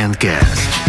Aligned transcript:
Fancast. 0.00 0.80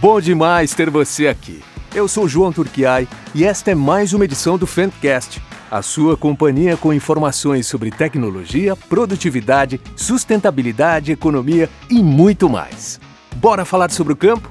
Bom 0.00 0.20
demais 0.20 0.74
ter 0.74 0.90
você 0.90 1.28
aqui. 1.28 1.62
Eu 1.94 2.08
sou 2.08 2.26
João 2.26 2.52
Turquiai 2.52 3.06
e 3.32 3.44
esta 3.44 3.70
é 3.70 3.76
mais 3.76 4.12
uma 4.12 4.24
edição 4.24 4.58
do 4.58 4.66
Fancast, 4.66 5.40
a 5.70 5.80
sua 5.82 6.16
companhia 6.16 6.76
com 6.76 6.92
informações 6.92 7.68
sobre 7.68 7.92
tecnologia, 7.92 8.74
produtividade, 8.74 9.80
sustentabilidade, 9.94 11.12
economia 11.12 11.70
e 11.88 12.02
muito 12.02 12.50
mais. 12.50 12.98
Bora 13.36 13.64
falar 13.64 13.92
sobre 13.92 14.14
o 14.14 14.16
campo? 14.16 14.48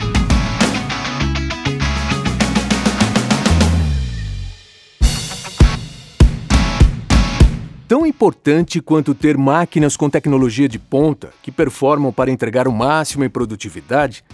Importante 8.19 8.81
quanto 8.81 9.15
ter 9.15 9.37
máquinas 9.37 9.95
com 9.95 10.09
tecnologia 10.09 10.67
de 10.67 10.77
ponta 10.77 11.29
que 11.41 11.49
performam 11.49 12.11
para 12.11 12.29
entregar 12.29 12.67
o 12.67 12.71
máximo 12.73 13.23
em 13.23 13.29
produtividade 13.29 14.25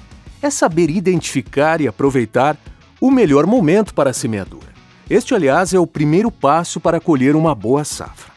é 0.41 0.49
saber 0.49 0.89
identificar 0.89 1.79
e 1.79 1.87
aproveitar 1.87 2.57
o 2.99 3.11
melhor 3.11 3.45
momento 3.45 3.93
para 3.93 4.09
a 4.09 4.13
semeadura. 4.13 4.73
Este, 5.07 5.35
aliás, 5.35 5.71
é 5.71 5.77
o 5.77 5.85
primeiro 5.85 6.31
passo 6.31 6.79
para 6.79 6.99
colher 6.99 7.35
uma 7.35 7.53
boa 7.53 7.83
safra. 7.83 8.33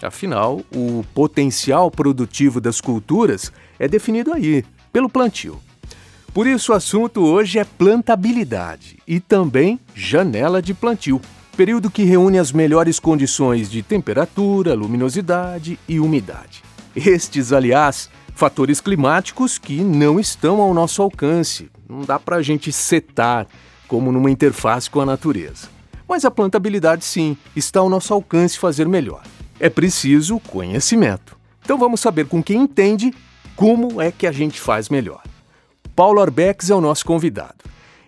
Afinal, 0.00 0.60
o 0.72 1.04
potencial 1.12 1.90
produtivo 1.90 2.60
das 2.60 2.80
culturas 2.80 3.52
é 3.80 3.88
definido 3.88 4.32
aí, 4.32 4.64
pelo 4.92 5.10
plantio. 5.10 5.58
Por 6.32 6.46
isso, 6.46 6.70
o 6.70 6.76
assunto 6.76 7.22
hoje 7.22 7.58
é 7.58 7.64
plantabilidade 7.64 8.98
e 9.04 9.18
também 9.18 9.80
janela 9.96 10.62
de 10.62 10.72
plantio 10.72 11.20
período 11.56 11.90
que 11.90 12.04
reúne 12.04 12.38
as 12.38 12.50
melhores 12.50 12.98
condições 12.98 13.70
de 13.70 13.82
temperatura, 13.82 14.74
luminosidade 14.74 15.78
e 15.86 16.00
umidade. 16.00 16.62
Estes, 16.96 17.52
aliás, 17.52 18.10
fatores 18.34 18.80
climáticos 18.80 19.58
que 19.58 19.82
não 19.82 20.18
estão 20.18 20.60
ao 20.60 20.72
nosso 20.74 21.02
alcance. 21.02 21.70
Não 21.88 22.00
dá 22.02 22.18
para 22.18 22.36
a 22.36 22.42
gente 22.42 22.72
setar 22.72 23.46
como 23.86 24.10
numa 24.10 24.30
interface 24.30 24.88
com 24.88 25.00
a 25.00 25.06
natureza. 25.06 25.68
Mas 26.08 26.24
a 26.24 26.30
plantabilidade, 26.30 27.04
sim, 27.04 27.36
está 27.54 27.80
ao 27.80 27.88
nosso 27.88 28.12
alcance 28.12 28.58
fazer 28.58 28.88
melhor. 28.88 29.22
É 29.60 29.68
preciso 29.68 30.40
conhecimento. 30.40 31.36
Então 31.62 31.78
vamos 31.78 32.00
saber 32.00 32.26
com 32.26 32.42
quem 32.42 32.62
entende 32.62 33.14
como 33.54 34.00
é 34.00 34.10
que 34.10 34.26
a 34.26 34.32
gente 34.32 34.58
faz 34.60 34.88
melhor. 34.88 35.22
Paulo 35.94 36.20
Arbex 36.20 36.70
é 36.70 36.74
o 36.74 36.80
nosso 36.80 37.04
convidado. 37.04 37.56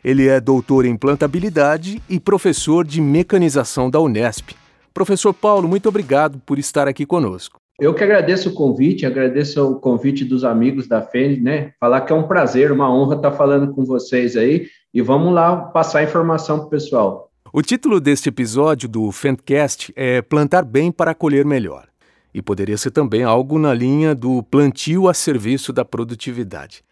Ele 0.05 0.29
é 0.29 0.39
doutor 0.39 0.85
em 0.85 0.95
plantabilidade 0.97 2.03
e 2.11 2.21
professor 2.21 2.85
de 2.85 3.01
mecanização 3.01 3.89
da 3.89 3.99
Unesp. 3.99 4.51
Professor 4.93 5.33
Paulo, 5.33 5.67
muito 5.67 5.89
obrigado 5.89 6.39
por 6.45 6.59
estar 6.59 6.87
aqui 6.87 7.07
conosco. 7.07 7.59
Eu 7.81 7.95
que 7.95 8.05
agradeço 8.05 8.51
o 8.51 8.53
convite, 8.53 9.07
agradeço 9.07 9.67
o 9.67 9.81
convite 9.81 10.23
dos 10.23 10.45
amigos 10.45 10.87
da 10.87 11.01
FEND, 11.01 11.41
né? 11.41 11.73
Falar 11.81 12.03
que 12.03 12.13
é 12.13 12.17
um 12.17 12.29
prazer, 12.29 12.71
uma 12.71 12.95
honra 12.95 13.17
estar 13.17 13.33
falando 13.33 13.73
com 13.73 13.83
vocês 13.83 14.37
aí 14.37 14.69
e 14.93 15.01
vamos 15.01 15.33
lá 15.33 15.57
passar 15.57 16.05
informação 16.05 16.59
para 16.59 16.67
o 16.67 16.71
pessoal. 16.71 17.31
O 17.51 17.63
título 17.63 17.99
deste 17.99 18.29
episódio 18.29 18.89
do 18.89 19.11
Fendcast 19.11 19.91
é 19.97 20.21
Plantar 20.21 20.65
Bem 20.65 20.93
para 20.93 21.15
Colher 21.15 21.47
Melhor. 21.47 21.89
E 22.33 22.43
poderia 22.43 22.77
ser 22.77 22.91
também 22.91 23.23
algo 23.23 23.59
na 23.59 23.73
linha 23.73 24.15
do 24.15 24.43
plantio 24.43 25.09
a 25.09 25.15
serviço 25.15 25.73
da 25.73 25.85
produtividade. 25.85 26.85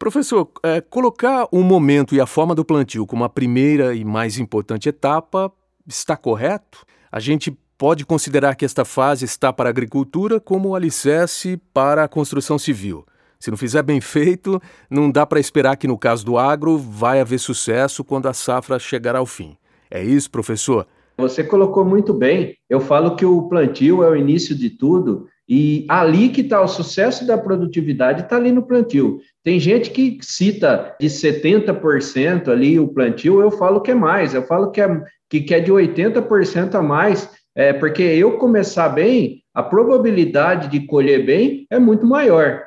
Professor, 0.00 0.50
é, 0.62 0.80
colocar 0.80 1.46
o 1.52 1.62
momento 1.62 2.14
e 2.14 2.22
a 2.22 2.26
forma 2.26 2.54
do 2.54 2.64
plantio 2.64 3.06
como 3.06 3.22
a 3.22 3.28
primeira 3.28 3.94
e 3.94 4.02
mais 4.02 4.38
importante 4.38 4.88
etapa 4.88 5.52
está 5.86 6.16
correto? 6.16 6.86
A 7.12 7.20
gente 7.20 7.50
pode 7.76 8.06
considerar 8.06 8.54
que 8.54 8.64
esta 8.64 8.82
fase 8.82 9.26
está 9.26 9.52
para 9.52 9.68
a 9.68 9.72
agricultura 9.72 10.40
como 10.40 10.74
alicerce 10.74 11.60
para 11.74 12.02
a 12.02 12.08
construção 12.08 12.58
civil. 12.58 13.04
Se 13.38 13.50
não 13.50 13.58
fizer 13.58 13.82
bem 13.82 14.00
feito, 14.00 14.58
não 14.88 15.10
dá 15.10 15.26
para 15.26 15.38
esperar 15.38 15.76
que 15.76 15.86
no 15.86 15.98
caso 15.98 16.24
do 16.24 16.38
agro 16.38 16.78
vai 16.78 17.20
haver 17.20 17.38
sucesso 17.38 18.02
quando 18.02 18.26
a 18.26 18.32
safra 18.32 18.78
chegar 18.78 19.14
ao 19.14 19.26
fim. 19.26 19.54
É 19.90 20.02
isso, 20.02 20.30
professor? 20.30 20.86
Você 21.18 21.44
colocou 21.44 21.84
muito 21.84 22.14
bem. 22.14 22.56
Eu 22.70 22.80
falo 22.80 23.16
que 23.16 23.26
o 23.26 23.50
plantio 23.50 24.02
é 24.02 24.08
o 24.08 24.16
início 24.16 24.56
de 24.56 24.70
tudo 24.70 25.28
e 25.50 25.84
ali 25.88 26.28
que 26.28 26.42
está 26.42 26.62
o 26.62 26.68
sucesso 26.68 27.26
da 27.26 27.36
produtividade, 27.36 28.22
está 28.22 28.36
ali 28.36 28.52
no 28.52 28.62
plantio. 28.62 29.18
Tem 29.42 29.58
gente 29.58 29.90
que 29.90 30.16
cita 30.22 30.94
de 31.00 31.08
70% 31.08 32.46
ali 32.46 32.78
o 32.78 32.86
plantio, 32.86 33.40
eu 33.40 33.50
falo 33.50 33.80
que 33.80 33.90
é 33.90 33.94
mais, 33.94 34.32
eu 34.32 34.44
falo 34.44 34.70
que 34.70 34.80
é, 34.80 35.02
que, 35.28 35.52
é 35.52 35.58
de 35.58 35.72
80% 35.72 36.76
a 36.76 36.82
mais, 36.82 37.28
é, 37.56 37.72
porque 37.72 38.00
eu 38.00 38.38
começar 38.38 38.90
bem, 38.90 39.42
a 39.52 39.60
probabilidade 39.60 40.68
de 40.68 40.86
colher 40.86 41.26
bem 41.26 41.66
é 41.68 41.80
muito 41.80 42.06
maior. 42.06 42.62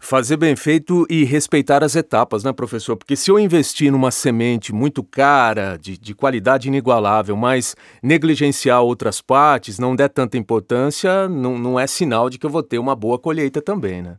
Fazer 0.00 0.36
bem 0.36 0.54
feito 0.54 1.04
e 1.10 1.24
respeitar 1.24 1.82
as 1.82 1.96
etapas, 1.96 2.44
né, 2.44 2.52
professor? 2.52 2.96
Porque 2.96 3.16
se 3.16 3.30
eu 3.30 3.38
investir 3.38 3.90
numa 3.90 4.12
semente 4.12 4.72
muito 4.72 5.02
cara, 5.02 5.76
de, 5.76 5.98
de 5.98 6.14
qualidade 6.14 6.68
inigualável, 6.68 7.36
mas 7.36 7.74
negligenciar 8.02 8.80
outras 8.80 9.20
partes, 9.20 9.78
não 9.78 9.96
der 9.96 10.08
tanta 10.08 10.38
importância, 10.38 11.28
não, 11.28 11.58
não 11.58 11.78
é 11.78 11.86
sinal 11.86 12.30
de 12.30 12.38
que 12.38 12.46
eu 12.46 12.50
vou 12.50 12.62
ter 12.62 12.78
uma 12.78 12.94
boa 12.94 13.18
colheita 13.18 13.60
também, 13.60 14.00
né? 14.00 14.16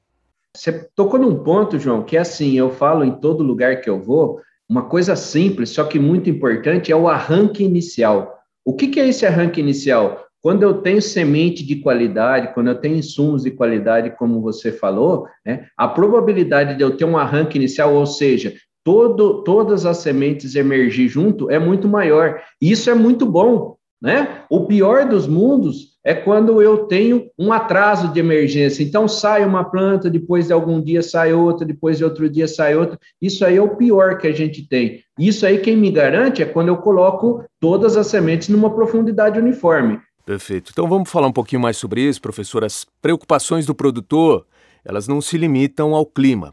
Você 0.55 0.73
tocou 0.95 1.19
num 1.19 1.43
ponto, 1.43 1.79
João, 1.79 2.03
que 2.03 2.17
é 2.17 2.19
assim, 2.19 2.57
eu 2.57 2.69
falo 2.71 3.05
em 3.05 3.11
todo 3.11 3.43
lugar 3.43 3.79
que 3.79 3.89
eu 3.89 4.01
vou, 4.01 4.41
uma 4.67 4.83
coisa 4.83 5.15
simples, 5.15 5.69
só 5.69 5.83
que 5.85 5.97
muito 5.97 6.29
importante, 6.29 6.91
é 6.91 6.95
o 6.95 7.07
arranque 7.07 7.63
inicial. 7.63 8.37
O 8.65 8.75
que, 8.75 8.87
que 8.87 8.99
é 8.99 9.07
esse 9.07 9.25
arranque 9.25 9.59
inicial? 9.59 10.28
Quando 10.41 10.63
eu 10.63 10.75
tenho 10.75 11.01
semente 11.01 11.65
de 11.65 11.77
qualidade, 11.77 12.53
quando 12.53 12.67
eu 12.67 12.75
tenho 12.75 12.95
insumos 12.95 13.43
de 13.43 13.51
qualidade, 13.51 14.15
como 14.17 14.41
você 14.41 14.71
falou, 14.71 15.27
né, 15.45 15.65
a 15.77 15.87
probabilidade 15.87 16.75
de 16.75 16.81
eu 16.81 16.95
ter 16.95 17.05
um 17.05 17.17
arranque 17.17 17.57
inicial, 17.57 17.93
ou 17.93 18.05
seja, 18.05 18.53
todo, 18.83 19.43
todas 19.43 19.85
as 19.85 19.97
sementes 19.97 20.55
emergir 20.55 21.07
junto, 21.07 21.49
é 21.51 21.59
muito 21.59 21.87
maior. 21.87 22.41
Isso 22.61 22.89
é 22.89 22.93
muito 22.93 23.25
bom. 23.25 23.77
Né? 24.01 24.43
O 24.49 24.65
pior 24.65 25.05
dos 25.05 25.27
mundos 25.27 25.89
é 26.05 26.13
quando 26.13 26.61
eu 26.61 26.85
tenho 26.85 27.29
um 27.37 27.51
atraso 27.51 28.13
de 28.13 28.19
emergência. 28.19 28.81
Então, 28.81 29.09
sai 29.09 29.43
uma 29.43 29.69
planta, 29.69 30.09
depois 30.09 30.47
de 30.47 30.53
algum 30.53 30.81
dia 30.81 31.01
sai 31.01 31.33
outra, 31.33 31.65
depois 31.65 31.97
de 31.97 32.05
outro 32.05 32.29
dia 32.29 32.47
sai 32.47 32.75
outra. 32.75 32.97
Isso 33.21 33.43
aí 33.43 33.57
é 33.57 33.61
o 33.61 33.75
pior 33.75 34.17
que 34.17 34.27
a 34.27 34.31
gente 34.31 34.67
tem. 34.67 35.01
Isso 35.19 35.45
aí, 35.45 35.59
quem 35.59 35.75
me 35.75 35.91
garante 35.91 36.41
é 36.41 36.45
quando 36.45 36.69
eu 36.69 36.77
coloco 36.77 37.43
todas 37.59 37.97
as 37.97 38.07
sementes 38.07 38.47
numa 38.47 38.73
profundidade 38.73 39.37
uniforme. 39.37 39.99
Perfeito. 40.29 40.69
Então 40.71 40.87
vamos 40.87 41.09
falar 41.09 41.25
um 41.25 41.31
pouquinho 41.31 41.59
mais 41.59 41.75
sobre 41.75 42.01
isso, 42.01 42.21
professor. 42.21 42.63
As 42.63 42.85
preocupações 43.01 43.65
do 43.65 43.73
produtor, 43.73 44.45
elas 44.85 45.07
não 45.07 45.21
se 45.21 45.39
limitam 45.39 45.95
ao 45.95 46.05
clima. 46.05 46.51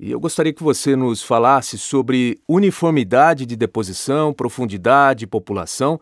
E 0.00 0.10
eu 0.10 0.18
gostaria 0.18 0.52
que 0.52 0.64
você 0.64 0.96
nos 0.96 1.22
falasse 1.22 1.78
sobre 1.78 2.40
uniformidade 2.48 3.46
de 3.46 3.54
deposição, 3.54 4.32
profundidade, 4.32 5.28
população 5.28 6.00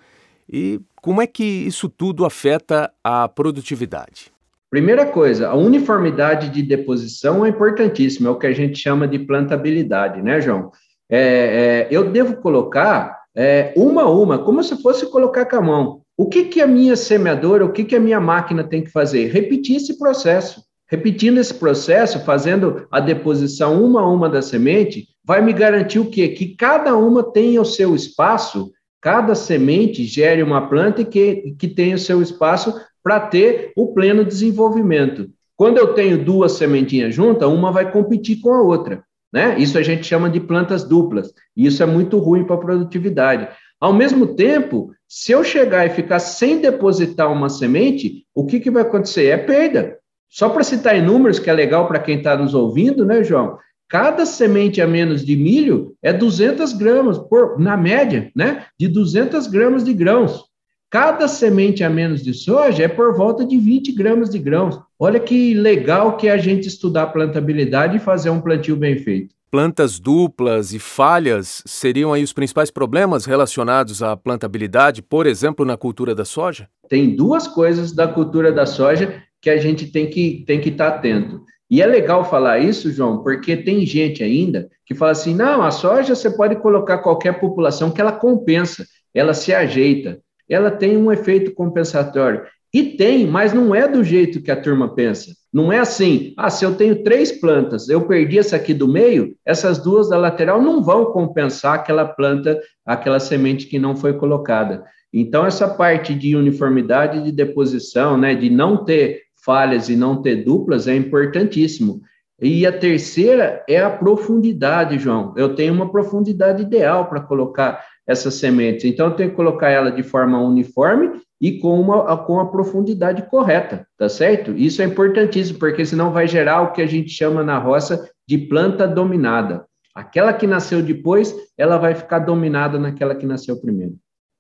e 0.50 0.80
como 1.02 1.20
é 1.20 1.26
que 1.26 1.44
isso 1.44 1.86
tudo 1.86 2.24
afeta 2.24 2.90
a 3.04 3.28
produtividade. 3.28 4.32
Primeira 4.70 5.04
coisa, 5.04 5.50
a 5.50 5.54
uniformidade 5.54 6.48
de 6.48 6.62
deposição 6.62 7.44
é 7.44 7.50
importantíssima, 7.50 8.30
é 8.30 8.32
o 8.32 8.38
que 8.38 8.46
a 8.46 8.54
gente 8.54 8.78
chama 8.78 9.06
de 9.06 9.18
plantabilidade, 9.18 10.22
né, 10.22 10.40
João? 10.40 10.72
É, 11.10 11.18
é, 11.20 11.88
eu 11.90 12.10
devo 12.10 12.36
colocar 12.36 13.20
é, 13.36 13.74
uma 13.76 14.04
a 14.04 14.10
uma, 14.10 14.38
como 14.38 14.64
se 14.64 14.80
fosse 14.80 15.04
colocar 15.10 15.44
com 15.44 15.56
a 15.56 15.60
mão. 15.60 16.01
O 16.16 16.28
que, 16.28 16.44
que 16.44 16.60
a 16.60 16.66
minha 16.66 16.94
semeadora, 16.96 17.64
o 17.64 17.72
que, 17.72 17.84
que 17.84 17.96
a 17.96 18.00
minha 18.00 18.20
máquina 18.20 18.62
tem 18.62 18.84
que 18.84 18.90
fazer? 18.90 19.30
Repetir 19.32 19.76
esse 19.76 19.98
processo. 19.98 20.62
Repetindo 20.92 21.38
esse 21.38 21.54
processo, 21.54 22.20
fazendo 22.20 22.86
a 22.90 23.00
deposição 23.00 23.82
uma 23.82 24.02
a 24.02 24.06
uma 24.06 24.28
da 24.28 24.42
semente, 24.42 25.08
vai 25.24 25.40
me 25.40 25.52
garantir 25.52 25.98
o 25.98 26.10
quê? 26.10 26.28
Que 26.28 26.54
cada 26.54 26.94
uma 26.94 27.22
tenha 27.22 27.62
o 27.62 27.64
seu 27.64 27.94
espaço, 27.94 28.70
cada 29.00 29.34
semente 29.34 30.04
gere 30.04 30.42
uma 30.42 30.68
planta 30.68 31.00
e 31.00 31.06
que, 31.06 31.56
que 31.58 31.66
tenha 31.66 31.96
o 31.96 31.98
seu 31.98 32.20
espaço 32.20 32.78
para 33.02 33.20
ter 33.20 33.72
o 33.74 33.94
pleno 33.94 34.22
desenvolvimento. 34.22 35.30
Quando 35.56 35.78
eu 35.78 35.94
tenho 35.94 36.22
duas 36.22 36.52
sementinhas 36.52 37.14
juntas, 37.14 37.48
uma 37.48 37.72
vai 37.72 37.90
competir 37.90 38.40
com 38.40 38.52
a 38.52 38.60
outra. 38.60 39.02
Né? 39.32 39.58
Isso 39.58 39.78
a 39.78 39.82
gente 39.82 40.04
chama 40.04 40.28
de 40.28 40.40
plantas 40.40 40.84
duplas. 40.84 41.32
E 41.56 41.66
isso 41.66 41.82
é 41.82 41.86
muito 41.86 42.18
ruim 42.18 42.44
para 42.44 42.56
a 42.56 42.60
produtividade. 42.60 43.48
Ao 43.80 43.92
mesmo 43.92 44.34
tempo, 44.34 44.92
se 45.14 45.30
eu 45.30 45.44
chegar 45.44 45.84
e 45.84 45.90
ficar 45.90 46.18
sem 46.18 46.58
depositar 46.58 47.30
uma 47.30 47.50
semente, 47.50 48.24
o 48.34 48.46
que, 48.46 48.58
que 48.58 48.70
vai 48.70 48.80
acontecer? 48.80 49.26
É 49.26 49.36
perda. 49.36 49.98
Só 50.26 50.48
para 50.48 50.64
citar 50.64 50.96
em 50.96 51.02
números, 51.02 51.38
que 51.38 51.50
é 51.50 51.52
legal 51.52 51.86
para 51.86 51.98
quem 51.98 52.16
está 52.16 52.34
nos 52.34 52.54
ouvindo, 52.54 53.04
né, 53.04 53.22
João? 53.22 53.58
Cada 53.90 54.24
semente 54.24 54.80
a 54.80 54.86
menos 54.86 55.22
de 55.22 55.36
milho 55.36 55.94
é 56.00 56.14
200 56.14 56.72
gramas, 56.72 57.18
por, 57.18 57.60
na 57.60 57.76
média, 57.76 58.32
né? 58.34 58.64
De 58.80 58.88
200 58.88 59.48
gramas 59.48 59.84
de 59.84 59.92
grãos. 59.92 60.46
Cada 60.88 61.28
semente 61.28 61.84
a 61.84 61.90
menos 61.90 62.22
de 62.22 62.32
soja 62.32 62.84
é 62.84 62.88
por 62.88 63.14
volta 63.14 63.44
de 63.44 63.58
20 63.58 63.92
gramas 63.92 64.30
de 64.30 64.38
grãos. 64.38 64.80
Olha 64.98 65.20
que 65.20 65.52
legal 65.52 66.16
que 66.16 66.26
é 66.26 66.32
a 66.32 66.38
gente 66.38 66.68
estudar 66.68 67.08
plantabilidade 67.08 67.98
e 67.98 68.00
fazer 68.00 68.30
um 68.30 68.40
plantio 68.40 68.76
bem 68.76 68.96
feito 68.96 69.34
plantas 69.52 70.00
duplas 70.00 70.72
e 70.72 70.78
falhas 70.78 71.62
seriam 71.66 72.10
aí 72.10 72.24
os 72.24 72.32
principais 72.32 72.70
problemas 72.70 73.26
relacionados 73.26 74.02
à 74.02 74.16
plantabilidade, 74.16 75.02
por 75.02 75.26
exemplo, 75.26 75.62
na 75.62 75.76
cultura 75.76 76.14
da 76.14 76.24
soja? 76.24 76.70
Tem 76.88 77.14
duas 77.14 77.46
coisas 77.46 77.92
da 77.92 78.08
cultura 78.08 78.50
da 78.50 78.64
soja 78.64 79.22
que 79.42 79.50
a 79.50 79.58
gente 79.58 79.92
tem 79.92 80.08
que 80.08 80.42
tem 80.46 80.58
que 80.58 80.70
estar 80.70 80.92
tá 80.92 80.96
atento. 80.96 81.42
E 81.70 81.82
é 81.82 81.86
legal 81.86 82.24
falar 82.24 82.60
isso, 82.60 82.90
João, 82.90 83.22
porque 83.22 83.54
tem 83.54 83.84
gente 83.84 84.24
ainda 84.24 84.70
que 84.86 84.94
fala 84.94 85.12
assim: 85.12 85.34
não, 85.34 85.62
a 85.62 85.70
soja 85.70 86.14
você 86.14 86.30
pode 86.30 86.56
colocar 86.56 86.98
qualquer 86.98 87.38
população 87.38 87.90
que 87.90 88.00
ela 88.00 88.12
compensa, 88.12 88.86
ela 89.12 89.34
se 89.34 89.52
ajeita, 89.52 90.18
ela 90.48 90.70
tem 90.70 90.96
um 90.96 91.12
efeito 91.12 91.52
compensatório. 91.52 92.42
E 92.72 92.96
tem, 92.96 93.26
mas 93.26 93.52
não 93.52 93.74
é 93.74 93.86
do 93.86 94.02
jeito 94.02 94.40
que 94.42 94.50
a 94.50 94.58
turma 94.58 94.94
pensa. 94.94 95.30
Não 95.52 95.70
é 95.70 95.78
assim, 95.78 96.32
ah, 96.38 96.48
se 96.48 96.64
eu 96.64 96.74
tenho 96.74 97.02
três 97.02 97.30
plantas, 97.30 97.88
eu 97.88 98.06
perdi 98.06 98.38
essa 98.38 98.56
aqui 98.56 98.72
do 98.72 98.88
meio, 98.88 99.36
essas 99.44 99.78
duas 99.78 100.08
da 100.08 100.16
lateral 100.16 100.62
não 100.62 100.82
vão 100.82 101.12
compensar 101.12 101.74
aquela 101.74 102.06
planta, 102.06 102.58
aquela 102.86 103.20
semente 103.20 103.66
que 103.66 103.78
não 103.78 103.94
foi 103.94 104.14
colocada. 104.14 104.82
Então, 105.12 105.44
essa 105.44 105.68
parte 105.68 106.14
de 106.14 106.34
uniformidade 106.34 107.22
de 107.22 107.30
deposição, 107.30 108.16
né, 108.16 108.34
de 108.34 108.48
não 108.48 108.82
ter 108.82 109.20
falhas 109.44 109.90
e 109.90 109.96
não 109.96 110.22
ter 110.22 110.36
duplas, 110.36 110.88
é 110.88 110.96
importantíssimo. 110.96 112.00
E 112.42 112.66
a 112.66 112.76
terceira 112.76 113.64
é 113.68 113.80
a 113.80 113.88
profundidade, 113.88 114.98
João. 114.98 115.32
Eu 115.36 115.54
tenho 115.54 115.72
uma 115.72 115.92
profundidade 115.92 116.62
ideal 116.62 117.06
para 117.06 117.20
colocar 117.20 117.84
essas 118.04 118.34
sementes. 118.34 118.84
Então, 118.84 119.06
eu 119.06 119.14
tenho 119.14 119.30
que 119.30 119.36
colocar 119.36 119.70
ela 119.70 119.92
de 119.92 120.02
forma 120.02 120.42
uniforme 120.42 121.22
e 121.40 121.58
com, 121.60 121.80
uma, 121.80 122.16
com 122.18 122.40
a 122.40 122.50
profundidade 122.50 123.22
correta, 123.30 123.86
tá 123.96 124.08
certo? 124.08 124.50
Isso 124.56 124.82
é 124.82 124.84
importantíssimo, 124.84 125.60
porque 125.60 125.86
senão 125.86 126.12
vai 126.12 126.26
gerar 126.26 126.62
o 126.62 126.72
que 126.72 126.82
a 126.82 126.86
gente 126.86 127.10
chama 127.10 127.44
na 127.44 127.58
roça 127.58 128.10
de 128.28 128.36
planta 128.38 128.88
dominada. 128.88 129.64
Aquela 129.94 130.32
que 130.32 130.46
nasceu 130.46 130.82
depois, 130.82 131.32
ela 131.56 131.78
vai 131.78 131.94
ficar 131.94 132.18
dominada 132.18 132.76
naquela 132.76 133.14
que 133.14 133.26
nasceu 133.26 133.60
primeiro. 133.60 133.94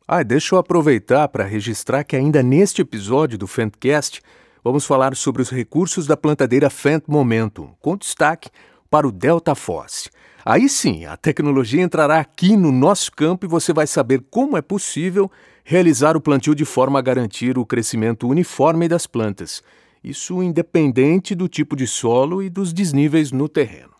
Ah, 0.08 0.24
deixa 0.24 0.54
eu 0.54 0.58
aproveitar 0.58 1.28
para 1.28 1.44
registrar 1.44 2.02
que 2.02 2.16
ainda 2.16 2.42
neste 2.42 2.82
episódio 2.82 3.38
do 3.38 3.46
Fentcast 3.46 4.20
vamos 4.62 4.84
falar 4.84 5.16
sobre 5.16 5.42
os 5.42 5.50
recursos 5.50 6.06
da 6.06 6.16
plantadeira 6.16 6.70
Fent 6.70 7.04
Momentum, 7.06 7.74
com 7.80 7.96
destaque 7.96 8.50
para 8.90 9.06
o 9.06 9.12
Delta 9.12 9.54
Force. 9.54 10.10
Aí 10.44 10.68
sim, 10.68 11.04
a 11.04 11.16
tecnologia 11.16 11.82
entrará 11.82 12.18
aqui 12.18 12.56
no 12.56 12.72
nosso 12.72 13.12
campo 13.12 13.46
e 13.46 13.48
você 13.48 13.72
vai 13.72 13.86
saber 13.86 14.24
como 14.30 14.56
é 14.56 14.62
possível 14.62 15.30
realizar 15.64 16.16
o 16.16 16.20
plantio 16.20 16.54
de 16.54 16.64
forma 16.64 16.98
a 16.98 17.02
garantir 17.02 17.56
o 17.56 17.66
crescimento 17.66 18.28
uniforme 18.28 18.88
das 18.88 19.06
plantas, 19.06 19.62
isso 20.02 20.42
independente 20.42 21.34
do 21.34 21.48
tipo 21.48 21.76
de 21.76 21.86
solo 21.86 22.42
e 22.42 22.50
dos 22.50 22.72
desníveis 22.72 23.30
no 23.30 23.48
terreno. 23.48 23.92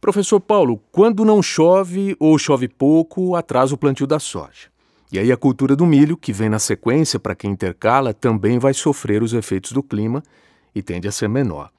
Professor 0.00 0.40
Paulo, 0.40 0.82
quando 0.90 1.26
não 1.26 1.42
chove 1.42 2.16
ou 2.18 2.38
chove 2.38 2.66
pouco, 2.66 3.36
atrasa 3.36 3.74
o 3.74 3.78
plantio 3.78 4.06
da 4.06 4.18
soja. 4.18 4.70
E 5.12 5.18
aí 5.18 5.32
a 5.32 5.36
cultura 5.36 5.74
do 5.74 5.84
milho, 5.84 6.16
que 6.16 6.32
vem 6.32 6.48
na 6.48 6.60
sequência 6.60 7.18
para 7.18 7.34
quem 7.34 7.50
intercala, 7.50 8.14
também 8.14 8.58
vai 8.60 8.72
sofrer 8.72 9.22
os 9.22 9.34
efeitos 9.34 9.72
do 9.72 9.82
clima 9.82 10.22
e 10.72 10.80
tende 10.80 11.08
a 11.08 11.12
ser 11.12 11.28
menor. 11.28 11.70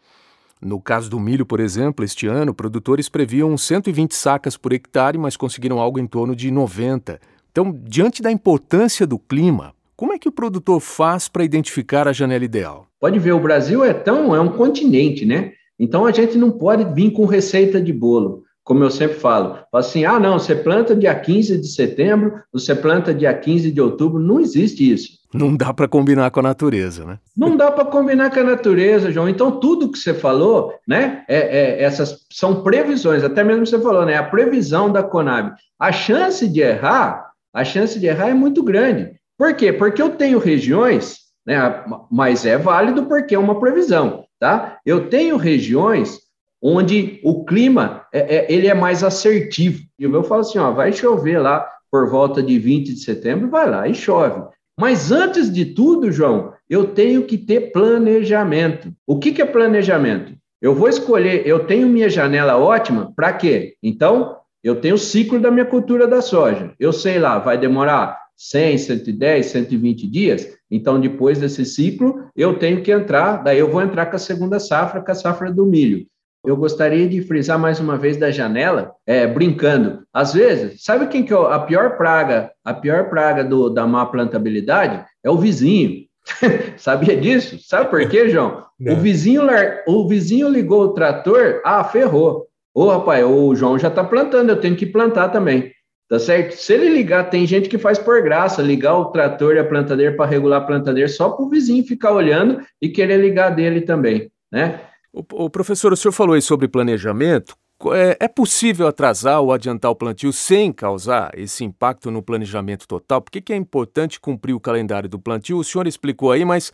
No 0.61 0.81
caso 0.81 1.09
do 1.09 1.19
milho, 1.19 1.45
por 1.45 1.59
exemplo, 1.59 2.03
este 2.03 2.27
ano, 2.27 2.53
produtores 2.53 3.07
previam 3.07 3.57
120 3.57 4.13
sacas 4.13 4.57
por 4.57 4.73
hectare, 4.73 5.17
mas 5.17 5.37
conseguiram 5.37 5.79
algo 5.79 5.97
em 5.97 6.05
torno 6.05 6.35
de 6.35 6.51
90. 6.51 7.19
Então, 7.51 7.71
diante 7.83 8.21
da 8.21 8.31
importância 8.31 9.07
do 9.07 9.17
clima, 9.17 9.73
como 9.95 10.13
é 10.13 10.19
que 10.19 10.27
o 10.27 10.31
produtor 10.31 10.79
faz 10.81 11.29
para 11.29 11.43
identificar 11.43 12.07
a 12.07 12.13
janela 12.13 12.43
ideal? 12.43 12.87
Pode 12.99 13.17
ver, 13.17 13.31
o 13.31 13.39
Brasil 13.39 13.83
é 13.83 13.93
tão 13.93 14.35
é 14.35 14.41
um 14.41 14.49
continente, 14.49 15.25
né? 15.25 15.53
Então 15.79 16.05
a 16.05 16.11
gente 16.11 16.37
não 16.37 16.51
pode 16.51 16.83
vir 16.93 17.11
com 17.11 17.25
receita 17.25 17.81
de 17.81 17.93
bolo 17.93 18.43
como 18.63 18.83
eu 18.83 18.91
sempre 18.91 19.17
falo, 19.17 19.57
assim, 19.73 20.05
ah, 20.05 20.19
não, 20.19 20.37
você 20.37 20.55
planta 20.55 20.95
dia 20.95 21.15
15 21.15 21.59
de 21.59 21.67
setembro, 21.67 22.41
você 22.53 22.75
planta 22.75 23.13
dia 23.13 23.33
15 23.33 23.71
de 23.71 23.81
outubro, 23.81 24.19
não 24.19 24.39
existe 24.39 24.91
isso. 24.91 25.21
Não 25.33 25.55
dá 25.55 25.73
para 25.73 25.87
combinar 25.87 26.29
com 26.29 26.41
a 26.41 26.43
natureza, 26.43 27.05
né? 27.05 27.17
Não 27.35 27.55
dá 27.55 27.71
para 27.71 27.85
combinar 27.85 28.31
com 28.31 28.39
a 28.41 28.43
natureza, 28.43 29.11
João. 29.11 29.29
Então, 29.29 29.59
tudo 29.59 29.89
que 29.91 29.97
você 29.97 30.13
falou, 30.13 30.73
né, 30.87 31.23
é, 31.27 31.37
é, 31.37 31.83
essas 31.83 32.25
são 32.31 32.63
previsões, 32.63 33.23
até 33.23 33.43
mesmo 33.43 33.65
você 33.65 33.79
falou, 33.79 34.05
né, 34.05 34.17
a 34.17 34.23
previsão 34.23 34.91
da 34.91 35.01
Conab. 35.01 35.53
A 35.79 35.91
chance 35.91 36.47
de 36.47 36.59
errar, 36.59 37.31
a 37.53 37.63
chance 37.63 37.99
de 37.99 38.07
errar 38.07 38.29
é 38.29 38.33
muito 38.33 38.61
grande. 38.61 39.13
Por 39.37 39.53
quê? 39.55 39.71
Porque 39.71 40.01
eu 40.01 40.09
tenho 40.09 40.37
regiões, 40.37 41.17
né, 41.47 41.83
mas 42.11 42.45
é 42.45 42.57
válido 42.57 43.05
porque 43.05 43.33
é 43.33 43.39
uma 43.39 43.59
previsão, 43.59 44.25
tá? 44.39 44.77
Eu 44.85 45.09
tenho 45.09 45.37
regiões 45.37 46.19
onde 46.61 47.19
o 47.23 47.43
clima 47.43 48.05
é, 48.13 48.37
é, 48.37 48.53
ele 48.53 48.67
é 48.67 48.73
mais 48.73 49.03
assertivo. 49.03 49.81
E 49.97 50.03
eu 50.03 50.23
falo 50.23 50.41
assim, 50.41 50.59
ó, 50.59 50.71
vai 50.71 50.93
chover 50.93 51.39
lá 51.39 51.67
por 51.91 52.09
volta 52.09 52.41
de 52.41 52.57
20 52.59 52.93
de 52.93 52.99
setembro, 52.99 53.49
vai 53.49 53.69
lá 53.69 53.87
e 53.87 53.93
chove. 53.93 54.41
Mas 54.79 55.11
antes 55.11 55.51
de 55.51 55.65
tudo, 55.65 56.11
João, 56.11 56.53
eu 56.69 56.87
tenho 56.87 57.23
que 57.23 57.37
ter 57.37 57.71
planejamento. 57.71 58.93
O 59.05 59.19
que, 59.19 59.31
que 59.31 59.41
é 59.41 59.45
planejamento? 59.45 60.33
Eu 60.61 60.73
vou 60.75 60.87
escolher, 60.87 61.45
eu 61.45 61.65
tenho 61.65 61.87
minha 61.87 62.09
janela 62.09 62.57
ótima, 62.57 63.11
para 63.15 63.33
quê? 63.33 63.75
Então, 63.81 64.37
eu 64.63 64.75
tenho 64.79 64.95
o 64.95 64.99
ciclo 64.99 65.39
da 65.39 65.51
minha 65.51 65.65
cultura 65.65 66.07
da 66.07 66.21
soja. 66.21 66.71
Eu 66.79 66.93
sei 66.93 67.19
lá, 67.19 67.39
vai 67.39 67.57
demorar 67.57 68.17
100, 68.37 68.77
110, 68.77 69.45
120 69.47 70.07
dias. 70.07 70.47
Então, 70.69 70.99
depois 70.99 71.39
desse 71.39 71.65
ciclo, 71.65 72.23
eu 72.35 72.57
tenho 72.57 72.81
que 72.81 72.91
entrar, 72.91 73.43
daí 73.43 73.59
eu 73.59 73.69
vou 73.69 73.81
entrar 73.81 74.05
com 74.05 74.15
a 74.15 74.19
segunda 74.19 74.59
safra, 74.59 75.01
com 75.01 75.11
a 75.11 75.15
safra 75.15 75.51
do 75.51 75.65
milho. 75.65 76.05
Eu 76.43 76.57
gostaria 76.57 77.07
de 77.07 77.21
frisar 77.21 77.59
mais 77.59 77.79
uma 77.79 77.97
vez 77.97 78.17
da 78.17 78.31
janela, 78.31 78.93
é, 79.05 79.27
brincando. 79.27 80.03
Às 80.11 80.33
vezes, 80.33 80.83
sabe 80.83 81.07
quem 81.07 81.23
que 81.23 81.31
é 81.31 81.37
a 81.37 81.59
pior 81.59 81.97
praga? 81.97 82.51
A 82.65 82.73
pior 82.73 83.09
praga 83.09 83.43
do, 83.43 83.69
da 83.69 83.85
má 83.85 84.05
plantabilidade 84.07 85.05
é 85.23 85.29
o 85.29 85.37
vizinho. 85.37 86.05
Sabia 86.77 87.15
disso? 87.15 87.59
Sabe 87.61 87.89
por 87.89 88.07
quê, 88.09 88.29
João? 88.29 88.63
O 88.81 88.95
vizinho, 88.95 89.43
o 89.85 90.07
vizinho 90.07 90.49
ligou 90.49 90.81
o 90.81 90.93
trator, 90.95 91.61
ah, 91.63 91.83
ferrou. 91.83 92.47
Ô, 92.73 92.87
rapaz, 92.89 93.23
o 93.23 93.53
João 93.53 93.77
já 93.77 93.89
está 93.89 94.03
plantando, 94.03 94.49
eu 94.49 94.59
tenho 94.59 94.75
que 94.75 94.87
plantar 94.87 95.29
também. 95.29 95.71
Tá 96.09 96.17
certo? 96.17 96.55
Se 96.55 96.73
ele 96.73 96.89
ligar, 96.89 97.29
tem 97.29 97.45
gente 97.45 97.69
que 97.69 97.77
faz 97.77 97.99
por 97.99 98.23
graça, 98.23 98.59
ligar 98.59 98.97
o 98.97 99.11
trator 99.11 99.55
e 99.55 99.59
a 99.59 99.63
plantadeira 99.63 100.15
para 100.15 100.25
regular 100.25 100.63
a 100.63 100.65
plantadeira 100.65 101.07
só 101.07 101.29
para 101.29 101.45
o 101.45 101.49
vizinho 101.49 101.85
ficar 101.85 102.11
olhando 102.11 102.59
e 102.81 102.89
querer 102.89 103.17
ligar 103.17 103.51
dele 103.51 103.81
também, 103.81 104.31
né? 104.51 104.81
O, 105.13 105.45
o, 105.45 105.49
professor, 105.49 105.91
o 105.91 105.97
senhor 105.97 106.11
falou 106.11 106.35
aí 106.35 106.41
sobre 106.41 106.67
planejamento. 106.67 107.55
É, 107.93 108.25
é, 108.25 108.27
possível 108.27 108.87
atrasar 108.87 109.41
ou 109.41 109.51
adiantar 109.51 109.89
o 109.89 109.95
plantio 109.95 110.31
sem 110.31 110.71
causar 110.71 111.31
esse 111.35 111.63
impacto 111.63 112.11
no 112.11 112.21
planejamento 112.21 112.87
total? 112.87 113.21
Por 113.21 113.31
que, 113.31 113.41
que 113.41 113.51
é 113.51 113.55
importante 113.55 114.19
cumprir 114.19 114.53
o 114.53 114.59
calendário 114.59 115.09
do 115.09 115.17
plantio? 115.17 115.57
O 115.57 115.63
senhor 115.63 115.87
explicou 115.87 116.31
aí, 116.31 116.45
mas 116.45 116.71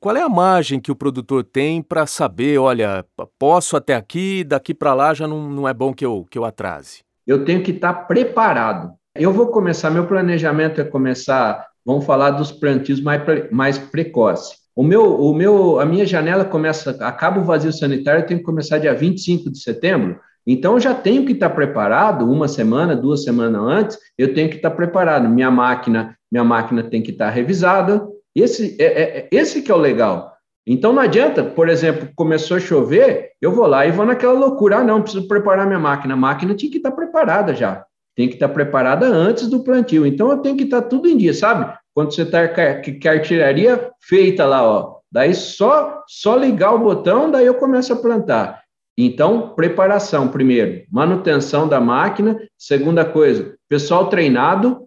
qual 0.00 0.16
é 0.16 0.22
a 0.22 0.28
margem 0.28 0.80
que 0.80 0.90
o 0.90 0.96
produtor 0.96 1.44
tem 1.44 1.82
para 1.82 2.06
saber, 2.06 2.58
olha, 2.58 3.04
posso 3.38 3.76
até 3.76 3.94
aqui, 3.94 4.42
daqui 4.42 4.72
para 4.72 4.94
lá 4.94 5.12
já 5.12 5.28
não, 5.28 5.50
não 5.50 5.68
é 5.68 5.74
bom 5.74 5.92
que 5.92 6.04
eu, 6.04 6.26
que 6.30 6.38
eu 6.38 6.46
atrase? 6.46 7.00
Eu 7.26 7.44
tenho 7.44 7.62
que 7.62 7.72
estar 7.72 7.92
tá 7.92 8.00
preparado. 8.04 8.94
Eu 9.14 9.32
vou 9.32 9.48
começar, 9.48 9.90
meu 9.90 10.06
planejamento 10.06 10.80
é 10.80 10.84
começar, 10.84 11.66
vamos 11.84 12.06
falar 12.06 12.30
dos 12.30 12.50
plantios 12.50 13.02
mais, 13.02 13.22
mais 13.50 13.78
precoces. 13.78 14.56
O 14.78 14.84
meu, 14.84 15.20
o 15.20 15.34
meu, 15.34 15.80
a 15.80 15.84
minha 15.84 16.06
janela 16.06 16.44
começa, 16.44 16.90
acaba 17.04 17.40
o 17.40 17.44
vazio 17.44 17.72
sanitário, 17.72 18.24
tem 18.24 18.38
que 18.38 18.44
começar 18.44 18.78
dia 18.78 18.94
25 18.94 19.50
de 19.50 19.58
setembro. 19.60 20.20
Então, 20.46 20.74
eu 20.74 20.80
já 20.80 20.94
tenho 20.94 21.26
que 21.26 21.32
estar 21.32 21.50
preparado 21.50 22.30
uma 22.30 22.46
semana, 22.46 22.94
duas 22.94 23.24
semanas 23.24 23.60
antes, 23.60 23.98
eu 24.16 24.32
tenho 24.32 24.48
que 24.48 24.54
estar 24.54 24.70
preparado. 24.70 25.28
Minha 25.28 25.50
máquina, 25.50 26.16
minha 26.30 26.44
máquina 26.44 26.84
tem 26.84 27.02
que 27.02 27.10
estar 27.10 27.28
revisada. 27.28 28.06
Esse 28.32 28.76
é, 28.80 28.84
é, 28.84 29.18
é 29.18 29.28
esse 29.32 29.62
que 29.62 29.72
é 29.72 29.74
o 29.74 29.78
legal. 29.78 30.32
Então, 30.64 30.92
não 30.92 31.02
adianta, 31.02 31.42
por 31.42 31.68
exemplo, 31.68 32.10
começou 32.14 32.56
a 32.56 32.60
chover, 32.60 33.32
eu 33.42 33.50
vou 33.50 33.66
lá 33.66 33.84
e 33.84 33.90
vou 33.90 34.06
naquela 34.06 34.38
loucura. 34.38 34.76
Ah, 34.76 34.84
não, 34.84 35.02
preciso 35.02 35.26
preparar 35.26 35.66
minha 35.66 35.80
máquina. 35.80 36.14
A 36.14 36.16
máquina 36.16 36.54
tinha 36.54 36.70
que 36.70 36.76
estar 36.76 36.92
preparada 36.92 37.52
já. 37.52 37.84
Tem 38.18 38.28
que 38.28 38.34
estar 38.34 38.48
preparada 38.48 39.06
antes 39.06 39.46
do 39.46 39.60
plantio. 39.60 40.04
Então, 40.04 40.30
eu 40.30 40.38
tenho 40.38 40.56
que 40.56 40.64
estar 40.64 40.82
tudo 40.82 41.08
em 41.08 41.16
dia, 41.16 41.32
sabe? 41.32 41.72
quando 41.98 42.14
você 42.14 42.22
está 42.22 42.46
com 42.46 42.60
a 42.60 43.10
artilharia 43.10 43.90
feita 44.00 44.46
lá, 44.46 44.62
ó. 44.62 44.98
Daí 45.10 45.34
só, 45.34 46.04
só 46.06 46.36
ligar 46.36 46.72
o 46.72 46.78
botão, 46.78 47.28
daí 47.28 47.44
eu 47.44 47.54
começo 47.54 47.92
a 47.92 47.96
plantar. 47.96 48.62
Então, 48.96 49.52
preparação 49.56 50.28
primeiro, 50.28 50.84
manutenção 50.92 51.66
da 51.66 51.80
máquina. 51.80 52.40
Segunda 52.56 53.04
coisa, 53.04 53.56
pessoal 53.68 54.08
treinado, 54.08 54.86